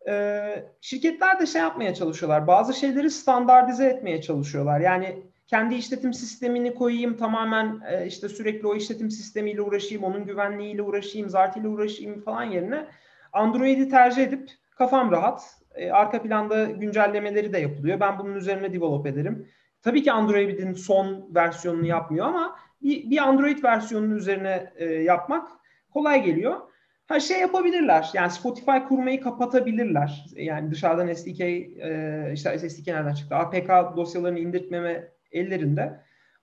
e, 0.07 0.43
şirketler 0.81 1.39
de 1.39 1.45
şey 1.45 1.61
yapmaya 1.61 1.93
çalışıyorlar. 1.93 2.47
Bazı 2.47 2.73
şeyleri 2.73 3.11
standartize 3.11 3.85
etmeye 3.85 4.21
çalışıyorlar. 4.21 4.79
Yani 4.79 5.23
kendi 5.47 5.75
işletim 5.75 6.13
sistemini 6.13 6.75
koyayım 6.75 7.17
tamamen 7.17 7.81
e, 7.91 8.05
işte 8.05 8.29
sürekli 8.29 8.67
o 8.67 8.75
işletim 8.75 9.11
sistemiyle 9.11 9.61
uğraşayım, 9.61 10.03
onun 10.03 10.25
güvenliğiyle 10.25 10.81
uğraşayım, 10.81 11.29
zartiyle 11.29 11.67
uğraşayım 11.67 12.21
falan 12.21 12.43
yerine 12.43 12.87
Android'i 13.33 13.89
tercih 13.89 14.23
edip 14.23 14.49
kafam 14.77 15.11
rahat. 15.11 15.57
E, 15.75 15.91
arka 15.91 16.21
planda 16.21 16.65
güncellemeleri 16.65 17.53
de 17.53 17.57
yapılıyor. 17.57 17.99
Ben 17.99 18.19
bunun 18.19 18.35
üzerine 18.35 18.73
develop 18.73 19.07
ederim. 19.07 19.47
Tabii 19.81 20.03
ki 20.03 20.11
Android'in 20.11 20.73
son 20.73 21.29
versiyonunu 21.35 21.85
yapmıyor 21.85 22.25
ama 22.25 22.55
bir, 22.81 23.09
bir 23.09 23.17
Android 23.17 23.63
versiyonunun 23.63 24.15
üzerine 24.15 24.73
e, 24.75 24.85
yapmak 24.85 25.47
kolay 25.93 26.23
geliyor. 26.23 26.61
Ha 27.07 27.19
şey 27.19 27.39
yapabilirler. 27.39 28.09
Yani 28.13 28.31
Spotify 28.31 28.77
kurmayı 28.87 29.21
kapatabilirler. 29.21 30.25
Yani 30.35 30.71
dışarıdan 30.71 31.13
SDK 31.13 31.39
e, 31.41 32.31
işte 32.33 32.59
SDK 32.59 32.87
nereden 32.87 33.13
çıktı? 33.13 33.35
APK 33.35 33.97
dosyalarını 33.97 34.39
indirtmeme 34.39 35.11
ellerinde. 35.31 36.01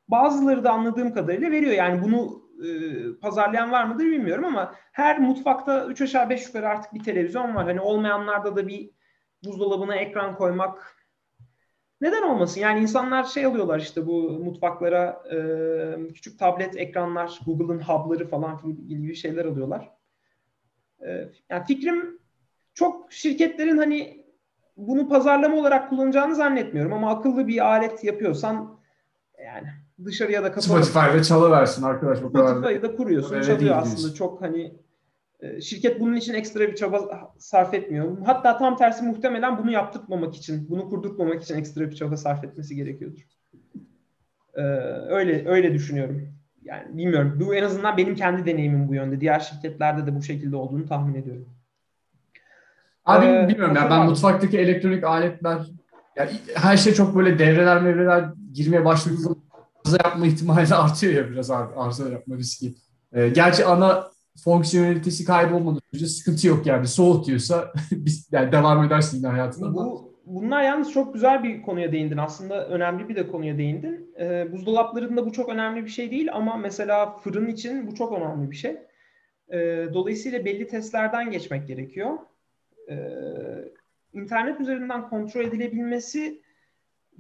Bazıları 0.09 0.65
da 0.65 0.71
anladığım 0.73 1.15
kadarıyla 1.15 1.51
veriyor. 1.51 1.73
Yani 1.73 2.03
bunu 2.03 2.43
e, 2.65 2.69
pazarlayan 3.21 3.73
var 3.73 3.85
mıdır 3.85 4.05
bilmiyorum 4.05 4.45
ama 4.45 4.75
her 4.93 5.19
mutfakta 5.19 5.87
3 5.87 6.01
aşağı 6.01 6.31
5 6.31 6.47
yukarı 6.47 6.69
artık 6.69 6.95
bir 6.95 7.05
televizyon 7.05 7.55
var. 7.55 7.65
Hani 7.65 7.81
olmayanlarda 7.81 8.57
da 8.57 8.69
bir 8.69 8.91
buzdolabına 9.45 9.95
ekran 9.95 10.37
koymak 10.37 10.97
neden 12.01 12.23
olmasın? 12.23 12.61
Yani 12.61 12.81
insanlar 12.81 13.25
şey 13.25 13.45
alıyorlar 13.45 13.81
işte 13.81 14.07
bu 14.07 14.31
mutfaklara 14.31 15.23
e, 15.33 16.13
küçük 16.15 16.39
tablet 16.39 16.77
ekranlar, 16.77 17.41
Google'ın 17.47 17.81
hub'ları 17.81 18.29
falan 18.29 18.61
gibi 18.89 19.15
şeyler 19.15 19.45
alıyorlar. 19.45 19.94
Ee, 21.01 21.29
yani 21.51 21.65
fikrim 21.67 22.19
çok 22.75 23.13
şirketlerin 23.13 23.79
hani 23.79 24.25
bunu 24.77 25.09
pazarlama 25.09 25.57
olarak 25.57 25.91
kullanacağını 25.91 26.35
zannetmiyorum 26.35 26.93
ama 26.93 27.11
akıllı 27.11 27.49
bir 27.49 27.67
alet 27.67 28.05
yapıyorsan 28.05 28.79
yani 29.45 29.69
dışarıya 30.05 30.43
da 30.43 30.53
kapalı. 30.53 30.85
Spotify'da 30.85 31.23
çalıversin 31.23 31.83
arkadaş. 31.83 32.19
Spotify'ı 32.19 32.83
da 32.83 32.97
kuruyorsun, 32.97 33.35
Öyle 33.35 33.45
çalıyor 33.45 33.77
aslında. 33.77 33.97
Diyorsun. 33.97 34.15
Çok 34.15 34.43
hani 34.43 34.75
e, 35.41 35.61
şirket 35.61 36.01
bunun 36.01 36.17
için 36.17 36.35
ekstra 36.35 36.61
bir 36.61 36.75
çaba 36.75 37.33
sarf 37.39 37.75
etmiyor. 37.75 38.19
Hatta 38.27 38.59
tam 38.59 38.77
tersi 38.77 39.05
muhtemelen 39.05 39.59
bunu 39.59 39.71
yaptırmamak 39.71 40.37
için, 40.37 40.69
bunu 40.69 40.89
kurdurtmamak 40.91 41.43
için 41.43 41.57
ekstra 41.57 41.91
bir 41.91 41.97
çaba 41.97 42.17
sarf 42.17 42.45
etmesi 42.45 42.77
gerekiyordur. 42.77 43.21
Ee, 44.55 44.63
öyle 45.09 45.49
öyle 45.49 45.75
düşünüyorum 45.75 46.29
yani 46.65 46.99
bilmiyorum. 46.99 47.39
Bu 47.41 47.55
en 47.55 47.63
azından 47.63 47.97
benim 47.97 48.15
kendi 48.15 48.47
deneyimim 48.47 48.89
bu 48.89 48.95
yönde. 48.95 49.21
Diğer 49.21 49.41
şirketlerde 49.41 50.07
de 50.07 50.17
bu 50.17 50.23
şekilde 50.23 50.57
olduğunu 50.57 50.87
tahmin 50.87 51.15
ediyorum. 51.15 51.49
Abi 53.05 53.27
ee, 53.27 53.49
bilmiyorum 53.49 53.77
ya 53.77 53.91
ben 53.91 54.01
abi. 54.01 54.09
mutfaktaki 54.09 54.59
elektronik 54.59 55.05
aletler 55.05 55.59
yani 56.17 56.31
her 56.55 56.77
şey 56.77 56.95
çok 56.95 57.17
böyle 57.17 57.39
devreler 57.39 57.83
mevreler 57.83 58.25
girmeye 58.53 58.85
başladığında 58.85 59.29
arıza 59.85 59.99
yapma 60.05 60.27
ihtimali 60.27 60.75
artıyor 60.75 61.13
ya 61.13 61.31
biraz 61.31 61.51
abi 61.51 61.75
arıza 61.75 62.09
yapma 62.09 62.37
riski. 62.37 62.75
Ee, 63.13 63.29
gerçi 63.29 63.65
ana 63.65 64.09
fonksiyonelitesi 64.45 65.25
kaybolmadığı 65.25 65.81
sürece 65.91 66.07
sıkıntı 66.07 66.47
yok 66.47 66.67
yani 66.67 66.87
soğutuyorsa 66.87 67.73
biz 67.93 68.29
yani 68.33 68.53
devam 68.53 68.85
edersin 68.85 69.17
yine 69.17 69.27
hayatına. 69.27 69.75
Bu 69.75 70.14
bunlar 70.27 70.63
yalnız 70.63 70.93
çok 70.93 71.15
güzel 71.15 71.43
bir 71.43 71.63
konuya 71.63 71.93
değindin. 71.93 72.17
Aslında 72.17 72.69
önemli 72.69 73.09
bir 73.09 73.17
de 73.17 73.29
konuya 73.29 73.59
değindin. 73.59 74.15
E, 74.21 74.53
buzdolaplarında 74.53 75.27
bu 75.27 75.33
çok 75.33 75.49
önemli 75.49 75.85
bir 75.85 75.91
şey 75.91 76.11
değil 76.11 76.29
ama 76.33 76.57
mesela 76.57 77.17
fırın 77.17 77.49
için 77.49 77.87
bu 77.87 77.95
çok 77.95 78.13
önemli 78.13 78.51
bir 78.51 78.57
şey. 78.57 78.77
E, 79.53 79.59
dolayısıyla 79.95 80.45
belli 80.45 80.67
testlerden 80.67 81.31
geçmek 81.31 81.69
gerekiyor. 81.69 82.19
E, 82.91 82.97
internet 84.13 84.61
üzerinden 84.61 85.09
kontrol 85.09 85.45
edilebilmesi 85.45 86.43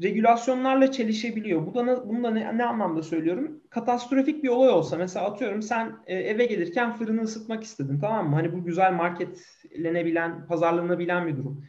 regülasyonlarla 0.02 0.92
çelişebiliyor. 0.92 1.66
Bu 1.66 1.74
da 1.74 2.08
bunu 2.08 2.24
da 2.24 2.30
ne, 2.30 2.58
ne 2.58 2.64
anlamda 2.64 3.02
söylüyorum? 3.02 3.60
Katastrofik 3.70 4.44
bir 4.44 4.48
olay 4.48 4.68
olsa 4.68 4.96
mesela 4.96 5.26
atıyorum 5.26 5.62
sen 5.62 5.92
e, 6.06 6.14
eve 6.14 6.46
gelirken 6.46 6.92
fırını 6.92 7.22
ısıtmak 7.22 7.64
istedin 7.64 7.98
tamam 8.00 8.30
mı? 8.30 8.34
Hani 8.34 8.52
bu 8.52 8.64
güzel 8.64 8.92
marketlenebilen, 8.92 10.46
pazarlanabilen 10.46 11.26
bir 11.26 11.36
durum. 11.36 11.64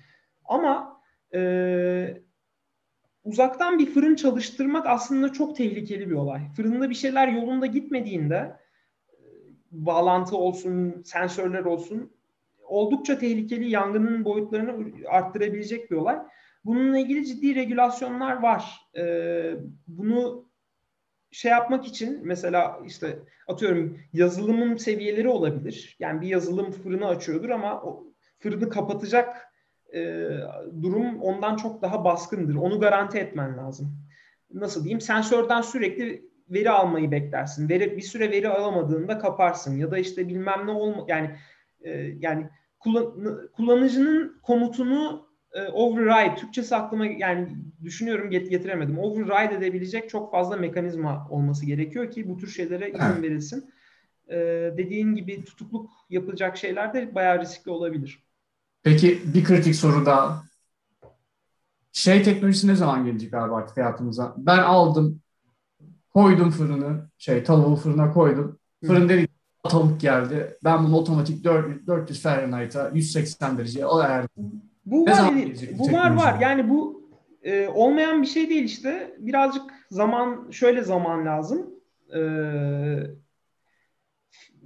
Ama 0.45 0.95
e, 1.34 2.22
uzaktan 3.24 3.80
bir 3.80 3.86
fırın 3.86 4.16
çalıştırmak 4.16 4.88
aslında 4.88 5.34
çok 5.34 5.56
tehlikeli 5.56 6.10
bir 6.10 6.16
olay. 6.16 6.42
Fırında 6.56 6.90
bir 6.90 6.96
şeyler 6.96 7.28
yolunda 7.28 7.66
gitmediğinde 7.66 8.56
bağlantı 9.72 10.38
olsun, 10.38 11.02
sensörler 11.06 11.66
olsun 11.66 12.16
oldukça 12.68 13.18
tehlikeli 13.18 13.70
yangının 13.70 14.26
boyutlarını 14.26 14.94
arttırabilecek 15.08 15.92
bir 15.92 15.96
olay. 15.96 16.20
Bununla 16.66 17.00
ilgili 17.00 17.26
ciddi 17.26 17.56
regülasyonlar 17.56 18.42
var. 18.42 18.82
Ee, 18.98 19.54
bunu 19.88 20.50
şey 21.32 21.52
yapmak 21.52 21.88
için 21.88 22.20
mesela 22.24 22.80
işte 22.86 23.20
atıyorum 23.48 24.00
yazılımın 24.14 24.78
seviyeleri 24.78 25.28
olabilir. 25.28 25.96
Yani 26.00 26.22
bir 26.22 26.28
yazılım 26.28 26.72
fırını 26.72 27.08
açıyordur 27.08 27.50
ama 27.50 27.82
o 27.82 28.08
fırını 28.40 28.70
kapatacak 28.70 29.45
e, 29.96 30.30
durum 30.82 31.22
ondan 31.22 31.56
çok 31.56 31.82
daha 31.82 32.06
baskındır. 32.06 32.56
Onu 32.56 32.80
garanti 32.80 33.18
etmen 33.18 33.58
lazım. 33.58 33.98
Nasıl 34.54 34.84
diyeyim? 34.84 35.02
Sensörden 35.02 35.62
sürekli 35.62 36.30
veri 36.50 36.70
almayı 36.70 37.12
beklersin. 37.12 37.70
Veri 37.70 37.98
bir 37.98 38.02
süre 38.02 38.32
veri 38.32 38.50
alamadığında 38.50 39.18
kaparsın 39.18 39.78
ya 39.78 39.92
da 39.92 39.98
işte 39.98 40.28
bilmem 40.28 40.68
ne 40.68 40.72
olma 40.72 41.06
yani 41.08 41.36
e, 41.82 41.92
yani 42.20 42.50
kullan, 42.80 43.50
kullanıcının 43.54 44.40
komutunu 44.44 45.28
e, 45.54 45.68
override 45.68 46.36
Türkçesi 46.36 46.76
aklıma 46.76 47.06
yani 47.06 47.48
düşünüyorum 47.84 48.30
get, 48.30 48.50
getiremedim. 48.50 49.00
Override 49.00 49.56
edebilecek 49.56 50.10
çok 50.10 50.32
fazla 50.32 50.58
mekanizma 50.58 51.28
olması 51.30 51.66
gerekiyor 51.66 52.12
ki 52.12 52.30
bu 52.30 52.38
tür 52.38 52.48
şeylere 52.48 52.92
izin 52.92 53.24
verilsin. 53.24 53.70
e, 54.30 54.36
dediğin 54.78 55.16
gibi 55.16 55.44
tutukluk 55.44 55.90
yapılacak 56.10 56.58
şeyler 56.58 56.94
de 56.94 57.16
bayağı 57.16 57.40
riskli 57.40 57.70
olabilir. 57.70 58.25
Peki 58.86 59.21
bir 59.34 59.43
kritik 59.43 59.76
soru 59.76 60.06
daha. 60.06 60.43
Şey 61.91 62.24
teknolojisi 62.24 62.67
ne 62.67 62.76
zaman 62.76 63.06
gelecek 63.06 63.34
abi 63.34 63.56
artık 63.56 63.78
hayatımıza? 63.78 64.34
Ben 64.38 64.58
aldım, 64.58 65.21
koydum 66.13 66.52
fırını, 66.52 67.10
şey 67.17 67.43
tavuğu 67.43 67.76
fırına 67.76 68.13
koydum. 68.13 68.60
Fırın 68.88 69.10
dedi 69.10 69.28
tavuk 69.63 70.02
geldi. 70.02 70.58
Ben 70.63 70.86
bunu 70.86 70.95
otomatik 70.98 71.43
400, 71.43 71.88
400 71.88 72.21
Fahrenheit'a 72.21 72.91
180 72.93 73.58
dereceye 73.58 73.86
ayarladım. 73.86 74.62
Bu 74.86 75.06
Ne 75.06 75.12
var, 75.12 75.15
zaman 75.15 75.38
gelecek 75.38 75.80
bu 75.80 75.89
bu 75.89 75.93
var 75.93 76.15
var. 76.15 76.39
Yani 76.41 76.69
bu 76.69 77.10
e, 77.43 77.67
olmayan 77.67 78.21
bir 78.21 78.28
şey 78.28 78.50
değil 78.50 78.63
işte. 78.63 79.15
Birazcık 79.19 79.63
zaman, 79.91 80.52
şöyle 80.52 80.84
zaman 80.84 81.26
lazım. 81.26 81.69
E, 82.15 82.21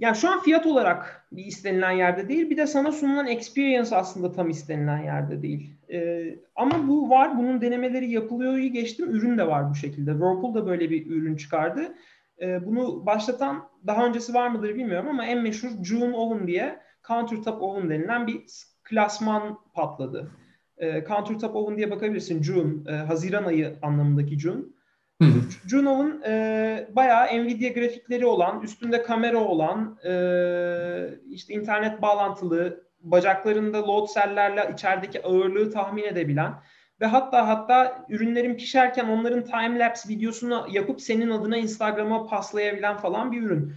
yani 0.00 0.16
şu 0.16 0.30
an 0.30 0.42
fiyat 0.42 0.66
olarak 0.66 1.26
bir 1.32 1.44
istenilen 1.44 1.90
yerde 1.90 2.28
değil. 2.28 2.50
Bir 2.50 2.56
de 2.56 2.66
sana 2.66 2.92
sunulan 2.92 3.26
experience 3.26 3.96
aslında 3.96 4.32
tam 4.32 4.50
istenilen 4.50 4.98
yerde 4.98 5.42
değil. 5.42 5.70
E, 5.92 6.24
ama 6.56 6.88
bu 6.88 7.10
var. 7.10 7.38
Bunun 7.38 7.60
denemeleri 7.60 8.10
yapılıyor. 8.10 8.58
geçtim. 8.58 9.10
Ürün 9.10 9.38
de 9.38 9.46
var 9.46 9.70
bu 9.70 9.74
şekilde. 9.74 10.10
Whirlpool 10.10 10.54
da 10.54 10.66
böyle 10.66 10.90
bir 10.90 11.06
ürün 11.06 11.36
çıkardı. 11.36 11.94
E, 12.42 12.66
bunu 12.66 13.06
başlatan 13.06 13.68
daha 13.86 14.06
öncesi 14.06 14.34
var 14.34 14.48
mıdır 14.48 14.74
bilmiyorum 14.74 15.08
ama 15.08 15.24
en 15.24 15.42
meşhur 15.42 15.84
June 15.84 16.16
Oven 16.16 16.46
diye 16.46 16.80
countertop 17.08 17.62
oven 17.62 17.90
denilen 17.90 18.26
bir 18.26 18.40
klasman 18.84 19.58
patladı. 19.74 20.30
E, 20.76 21.04
countertop 21.04 21.56
oven 21.56 21.76
diye 21.76 21.90
bakabilirsin. 21.90 22.42
June, 22.42 22.72
e, 22.88 22.92
Haziran 22.92 23.44
ayı 23.44 23.78
anlamındaki 23.82 24.38
June. 24.38 24.62
Juno'nun 25.66 26.22
e, 26.26 26.88
bayağı 26.96 27.26
Nvidia 27.26 27.68
grafikleri 27.68 28.26
olan, 28.26 28.62
üstünde 28.62 29.02
kamera 29.02 29.38
olan, 29.38 29.98
e, 30.04 30.12
işte 31.30 31.54
internet 31.54 32.02
bağlantılı, 32.02 32.84
bacaklarında 33.00 33.86
load 33.86 34.08
cell'lerle 34.14 34.70
içerideki 34.74 35.22
ağırlığı 35.22 35.70
tahmin 35.70 36.04
edebilen 36.04 36.54
ve 37.00 37.06
hatta 37.06 37.48
hatta 37.48 38.04
ürünlerin 38.08 38.56
pişerken 38.56 39.08
onların 39.08 39.44
time 39.44 39.78
lapse 39.78 40.08
videosunu 40.08 40.66
yapıp 40.70 41.00
senin 41.00 41.30
adına 41.30 41.56
Instagram'a 41.56 42.26
paslayabilen 42.26 42.96
falan 42.96 43.32
bir 43.32 43.42
ürün. 43.42 43.74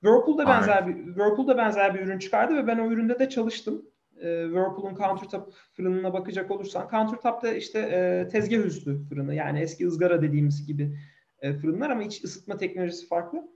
Whirlpool 0.00 0.38
da 0.38 0.46
benzer 0.46 0.86
bir 0.86 0.94
Whirlpool 0.94 1.48
da 1.48 1.58
benzer 1.58 1.94
bir 1.94 2.00
ürün 2.00 2.18
çıkardı 2.18 2.56
ve 2.56 2.66
ben 2.66 2.78
o 2.78 2.90
üründe 2.90 3.18
de 3.18 3.28
çalıştım. 3.28 3.82
E, 4.24 4.44
Whirlpool'un 4.44 4.94
countertop 4.94 5.54
fırınına 5.72 6.12
bakacak 6.12 6.50
olursan 6.50 6.88
countertop 6.90 7.42
da 7.42 7.52
işte 7.54 7.78
e, 7.78 8.28
tezgah 8.28 8.58
üstü 8.58 9.04
fırını 9.08 9.34
yani 9.34 9.60
eski 9.60 9.86
ızgara 9.86 10.22
dediğimiz 10.22 10.66
gibi 10.66 10.98
e, 11.38 11.52
fırınlar 11.52 11.90
ama 11.90 12.02
iç 12.02 12.24
ısıtma 12.24 12.56
teknolojisi 12.56 13.06
farklı. 13.06 13.48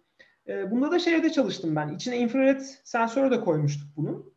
E, 0.49 0.71
bunda 0.71 0.91
da 0.91 0.99
şeyde 0.99 1.33
çalıştım 1.33 1.77
ben. 1.77 1.89
İçine 1.89 2.19
infrared 2.19 2.61
sensör 2.85 3.31
de 3.31 3.41
koymuştuk 3.41 3.89
bunun. 3.97 4.35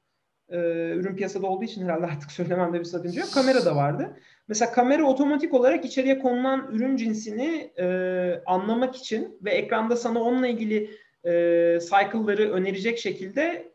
E, 0.49 0.57
ürün 0.95 1.15
piyasada 1.15 1.47
olduğu 1.47 1.65
için 1.65 1.83
herhalde 1.85 2.05
artık 2.05 2.31
söylememde 2.37 2.79
bir 2.79 2.85
sakınca 2.85 3.21
yok. 3.21 3.33
Kamera 3.33 3.65
da 3.65 3.75
vardı. 3.75 4.17
Mesela 4.47 4.71
kamera 4.71 5.03
otomatik 5.03 5.53
olarak 5.53 5.85
içeriye 5.85 6.19
konulan 6.19 6.69
ürün 6.71 6.95
cinsini 6.95 7.71
e, 7.79 8.43
anlamak 8.45 8.95
için 8.95 9.39
ve 9.41 9.51
ekranda 9.51 9.95
sana 9.95 10.21
onunla 10.21 10.47
ilgili 10.47 10.89
e, 11.23 11.31
cycle'ları 11.81 12.51
önerecek 12.51 12.97
şekilde 12.97 13.70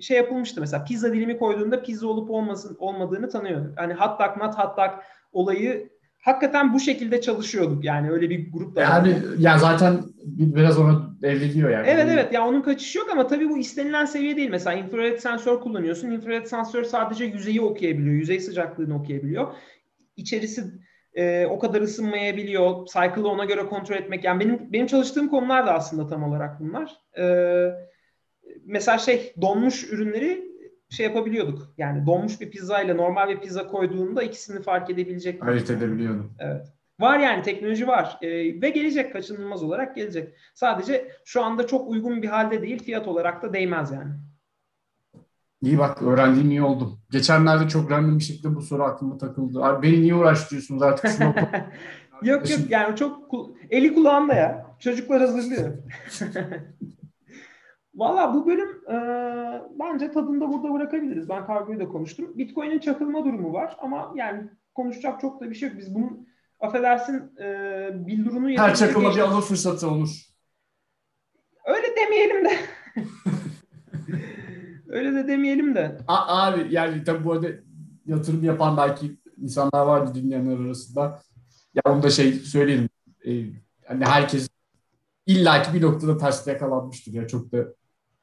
şey 0.00 0.16
yapılmıştı 0.16 0.60
mesela 0.60 0.84
pizza 0.84 1.12
dilimi 1.12 1.38
koyduğunda 1.38 1.82
pizza 1.82 2.06
olup 2.06 2.30
olmasın 2.30 2.76
olmadığını 2.80 3.28
tanıyor. 3.28 3.72
Hani 3.76 3.94
hot 3.94 4.20
dog 4.20 4.36
not 4.36 4.58
hot 4.58 4.76
dog 4.76 4.90
olayı 5.32 5.88
hakikaten 6.26 6.74
bu 6.74 6.80
şekilde 6.80 7.20
çalışıyorduk 7.20 7.84
yani 7.84 8.10
öyle 8.10 8.30
bir 8.30 8.52
grup 8.52 8.76
da 8.76 8.80
Yani, 8.80 9.18
yani 9.38 9.60
zaten 9.60 9.98
biraz 10.26 10.78
ona 10.78 11.06
evriliyor 11.22 11.70
yani. 11.70 11.86
Evet 11.88 12.06
evet 12.10 12.32
ya 12.32 12.46
onun 12.46 12.62
kaçışı 12.62 12.98
yok 12.98 13.08
ama 13.12 13.26
tabii 13.26 13.48
bu 13.48 13.58
istenilen 13.58 14.04
seviye 14.04 14.36
değil. 14.36 14.50
Mesela 14.50 14.76
infrared 14.76 15.18
sensör 15.18 15.60
kullanıyorsun. 15.60 16.10
Infrared 16.10 16.46
sensör 16.46 16.84
sadece 16.84 17.24
yüzeyi 17.24 17.60
okuyabiliyor. 17.60 18.14
Yüzey 18.14 18.40
sıcaklığını 18.40 18.96
okuyabiliyor. 18.96 19.46
İçerisi 20.16 20.64
e, 21.14 21.46
o 21.46 21.58
kadar 21.58 21.80
ısınmayabiliyor. 21.80 22.86
Cycle'ı 22.86 23.28
ona 23.28 23.44
göre 23.44 23.66
kontrol 23.66 23.96
etmek. 23.96 24.24
Yani 24.24 24.40
benim 24.40 24.72
benim 24.72 24.86
çalıştığım 24.86 25.28
konular 25.28 25.66
da 25.66 25.74
aslında 25.74 26.06
tam 26.06 26.22
olarak 26.22 26.60
bunlar. 26.60 26.96
E, 27.18 27.24
mesela 28.64 28.98
şey 28.98 29.34
donmuş 29.40 29.92
ürünleri 29.92 30.46
şey 30.88 31.06
yapabiliyorduk. 31.06 31.74
Yani 31.78 32.06
donmuş 32.06 32.40
bir 32.40 32.50
pizza 32.50 32.82
ile 32.82 32.96
normal 32.96 33.28
bir 33.28 33.40
pizza 33.40 33.66
koyduğunda 33.66 34.22
ikisini 34.22 34.62
fark 34.62 34.90
edebilecek. 34.90 35.42
Ayırt 35.42 35.70
edebiliyordum. 35.70 36.32
Evet. 36.38 36.66
Var 37.00 37.18
yani 37.18 37.42
teknoloji 37.42 37.86
var 37.86 38.18
ee, 38.22 38.28
ve 38.62 38.70
gelecek 38.70 39.12
kaçınılmaz 39.12 39.62
olarak 39.62 39.96
gelecek. 39.96 40.34
Sadece 40.54 41.12
şu 41.24 41.42
anda 41.42 41.66
çok 41.66 41.90
uygun 41.90 42.22
bir 42.22 42.28
halde 42.28 42.62
değil 42.62 42.82
fiyat 42.82 43.08
olarak 43.08 43.42
da 43.42 43.52
değmez 43.52 43.92
yani. 43.92 44.12
İyi 45.62 45.78
bak 45.78 46.02
öğrendiğim 46.02 46.50
iyi 46.50 46.62
oldum. 46.62 47.00
Geçenlerde 47.10 47.68
çok 47.68 47.90
random 47.90 48.18
bir 48.18 48.24
şekilde 48.24 48.54
bu 48.54 48.62
soru 48.62 48.82
aklıma 48.82 49.18
takıldı. 49.18 49.62
Abi 49.62 49.86
beni 49.86 50.02
niye 50.02 50.14
uğraştırıyorsunuz 50.14 50.82
artık 50.82 51.10
sınav 51.10 51.32
yok 52.22 52.50
yok 52.50 52.60
yani 52.68 52.96
çok 52.96 53.30
eli 53.70 53.94
kulağında 53.94 54.34
ya. 54.34 54.66
Çocuklar 54.78 55.20
hazırlıyor. 55.20 55.72
Valla 57.96 58.34
bu 58.34 58.46
bölüm 58.46 58.70
e, 58.90 58.96
bence 59.78 60.10
tadında 60.12 60.52
burada 60.52 60.72
bırakabiliriz. 60.72 61.28
Ben 61.28 61.46
kargoyu 61.46 61.80
da 61.80 61.88
konuştum. 61.88 62.38
Bitcoin'in 62.38 62.78
çakılma 62.78 63.24
durumu 63.24 63.52
var 63.52 63.76
ama 63.78 64.12
yani 64.14 64.50
konuşacak 64.74 65.20
çok 65.20 65.40
da 65.40 65.50
bir 65.50 65.54
şey 65.54 65.68
yok. 65.68 65.78
Biz 65.78 65.94
bunun 65.94 66.28
affedersin 66.60 67.36
e, 67.40 68.06
bildurunu 68.06 68.48
Her 68.48 68.74
çakılma 68.74 69.14
bir 69.14 69.20
alır 69.20 69.42
fırsatı 69.42 69.90
olur. 69.90 70.26
Öyle 71.66 71.86
demeyelim 71.96 72.44
de. 72.44 72.58
Öyle 74.88 75.14
de 75.14 75.28
demeyelim 75.28 75.74
de. 75.74 75.98
A- 76.08 76.46
abi 76.46 76.74
yani 76.74 77.04
tabii 77.04 77.24
bu 77.24 77.32
arada 77.32 77.48
yatırım 78.06 78.44
yapan 78.44 78.76
belki 78.76 79.16
insanlar 79.42 79.86
vardı 79.86 80.14
dinleyenler 80.14 80.66
arasında. 80.66 81.22
Ya 81.74 81.82
onu 81.86 82.02
da 82.02 82.10
şey 82.10 82.32
söyleyelim. 82.32 82.88
Ee, 83.26 83.44
hani 83.86 84.04
herkes 84.04 84.48
illaki 85.26 85.74
bir 85.74 85.82
noktada 85.82 86.18
ters 86.18 86.46
yakalanmıştır 86.46 87.12
ya. 87.12 87.28
Çok 87.28 87.52
da 87.52 87.66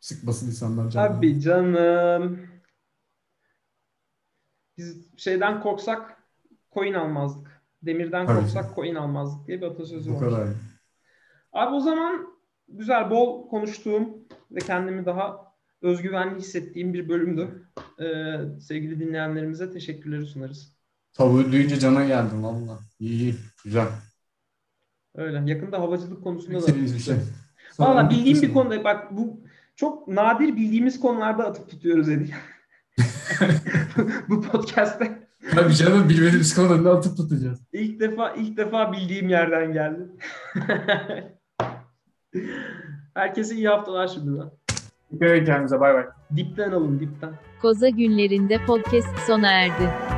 sıkmasın 0.04 0.48
insanlar 0.48 0.90
canım. 0.90 1.18
Abi 1.18 1.42
canım. 1.42 2.40
Biz 4.78 5.08
şeyden 5.18 5.62
korksak 5.62 6.18
coin 6.74 6.94
almazdık. 6.94 7.62
Demirden 7.82 8.28
Tabii. 8.28 8.40
korksak 8.40 8.76
coin 8.76 8.96
almazdık 8.96 9.48
diye 9.48 9.62
bir 9.62 9.66
atasözü 9.66 10.12
Bu 10.12 10.16
var. 10.16 10.20
kadar. 10.20 10.48
Abi 11.54 11.76
o 11.76 11.80
zaman 11.80 12.28
güzel 12.68 13.10
bol 13.10 13.50
konuştuğum 13.50 14.10
ve 14.52 14.60
kendimi 14.60 15.06
daha 15.06 15.54
özgüvenli 15.82 16.40
hissettiğim 16.40 16.94
bir 16.94 17.10
bölümdü. 17.10 17.70
Ee, 18.00 18.60
sevgili 18.60 19.00
dinleyenlerimize 19.00 19.72
teşekkürleri 19.72 20.26
sunarız. 20.26 20.74
Tavuğu 21.14 21.52
duyunca 21.52 21.80
cana 21.80 22.06
geldim 22.06 22.44
valla. 22.44 22.80
İyi 23.00 23.20
iyi. 23.22 23.36
Güzel. 23.64 23.88
Öyle. 25.16 25.52
Yakında 25.52 25.80
havacılık 25.80 26.24
konusunda 26.24 26.62
da. 26.62 26.88
Şey. 27.00 27.16
Valla 27.80 28.10
bildiğim 28.10 28.42
bir 28.42 28.54
konuda 28.54 28.84
bak 28.84 29.18
bu 29.18 29.44
çok 29.76 30.08
nadir 30.08 30.56
bildiğimiz 30.56 31.00
konularda 31.00 31.46
atıp 31.46 31.70
tutuyoruz 31.70 32.10
Edi. 32.10 32.36
bu 34.30 34.42
podcast'te 34.42 35.24
Tabii 35.52 35.74
canım 35.74 36.10
bilmediğimiz 36.10 36.56
konularını 36.56 36.90
atıp 36.92 37.18
tutacağız. 37.18 37.60
ilk 37.74 38.00
defa 38.00 38.32
ilk 38.32 38.58
defa 38.58 38.92
bildiğim 38.92 39.30
yerden 39.30 39.74
geldi. 39.74 40.10
Herkese 43.14 43.56
iyi 43.56 43.68
haftalar 43.68 44.08
şimdiden. 44.08 44.52
Dikkat 45.12 45.30
edin 45.30 45.46
kendinize 45.46 45.80
bay 45.80 45.94
bay. 45.94 46.06
Dipten 46.36 46.72
alın 46.72 47.00
dipten. 47.00 47.34
Koza 47.62 47.90
günlerinde 47.90 48.66
podcast 48.66 49.20
sona 49.28 49.52
erdi. 49.52 50.13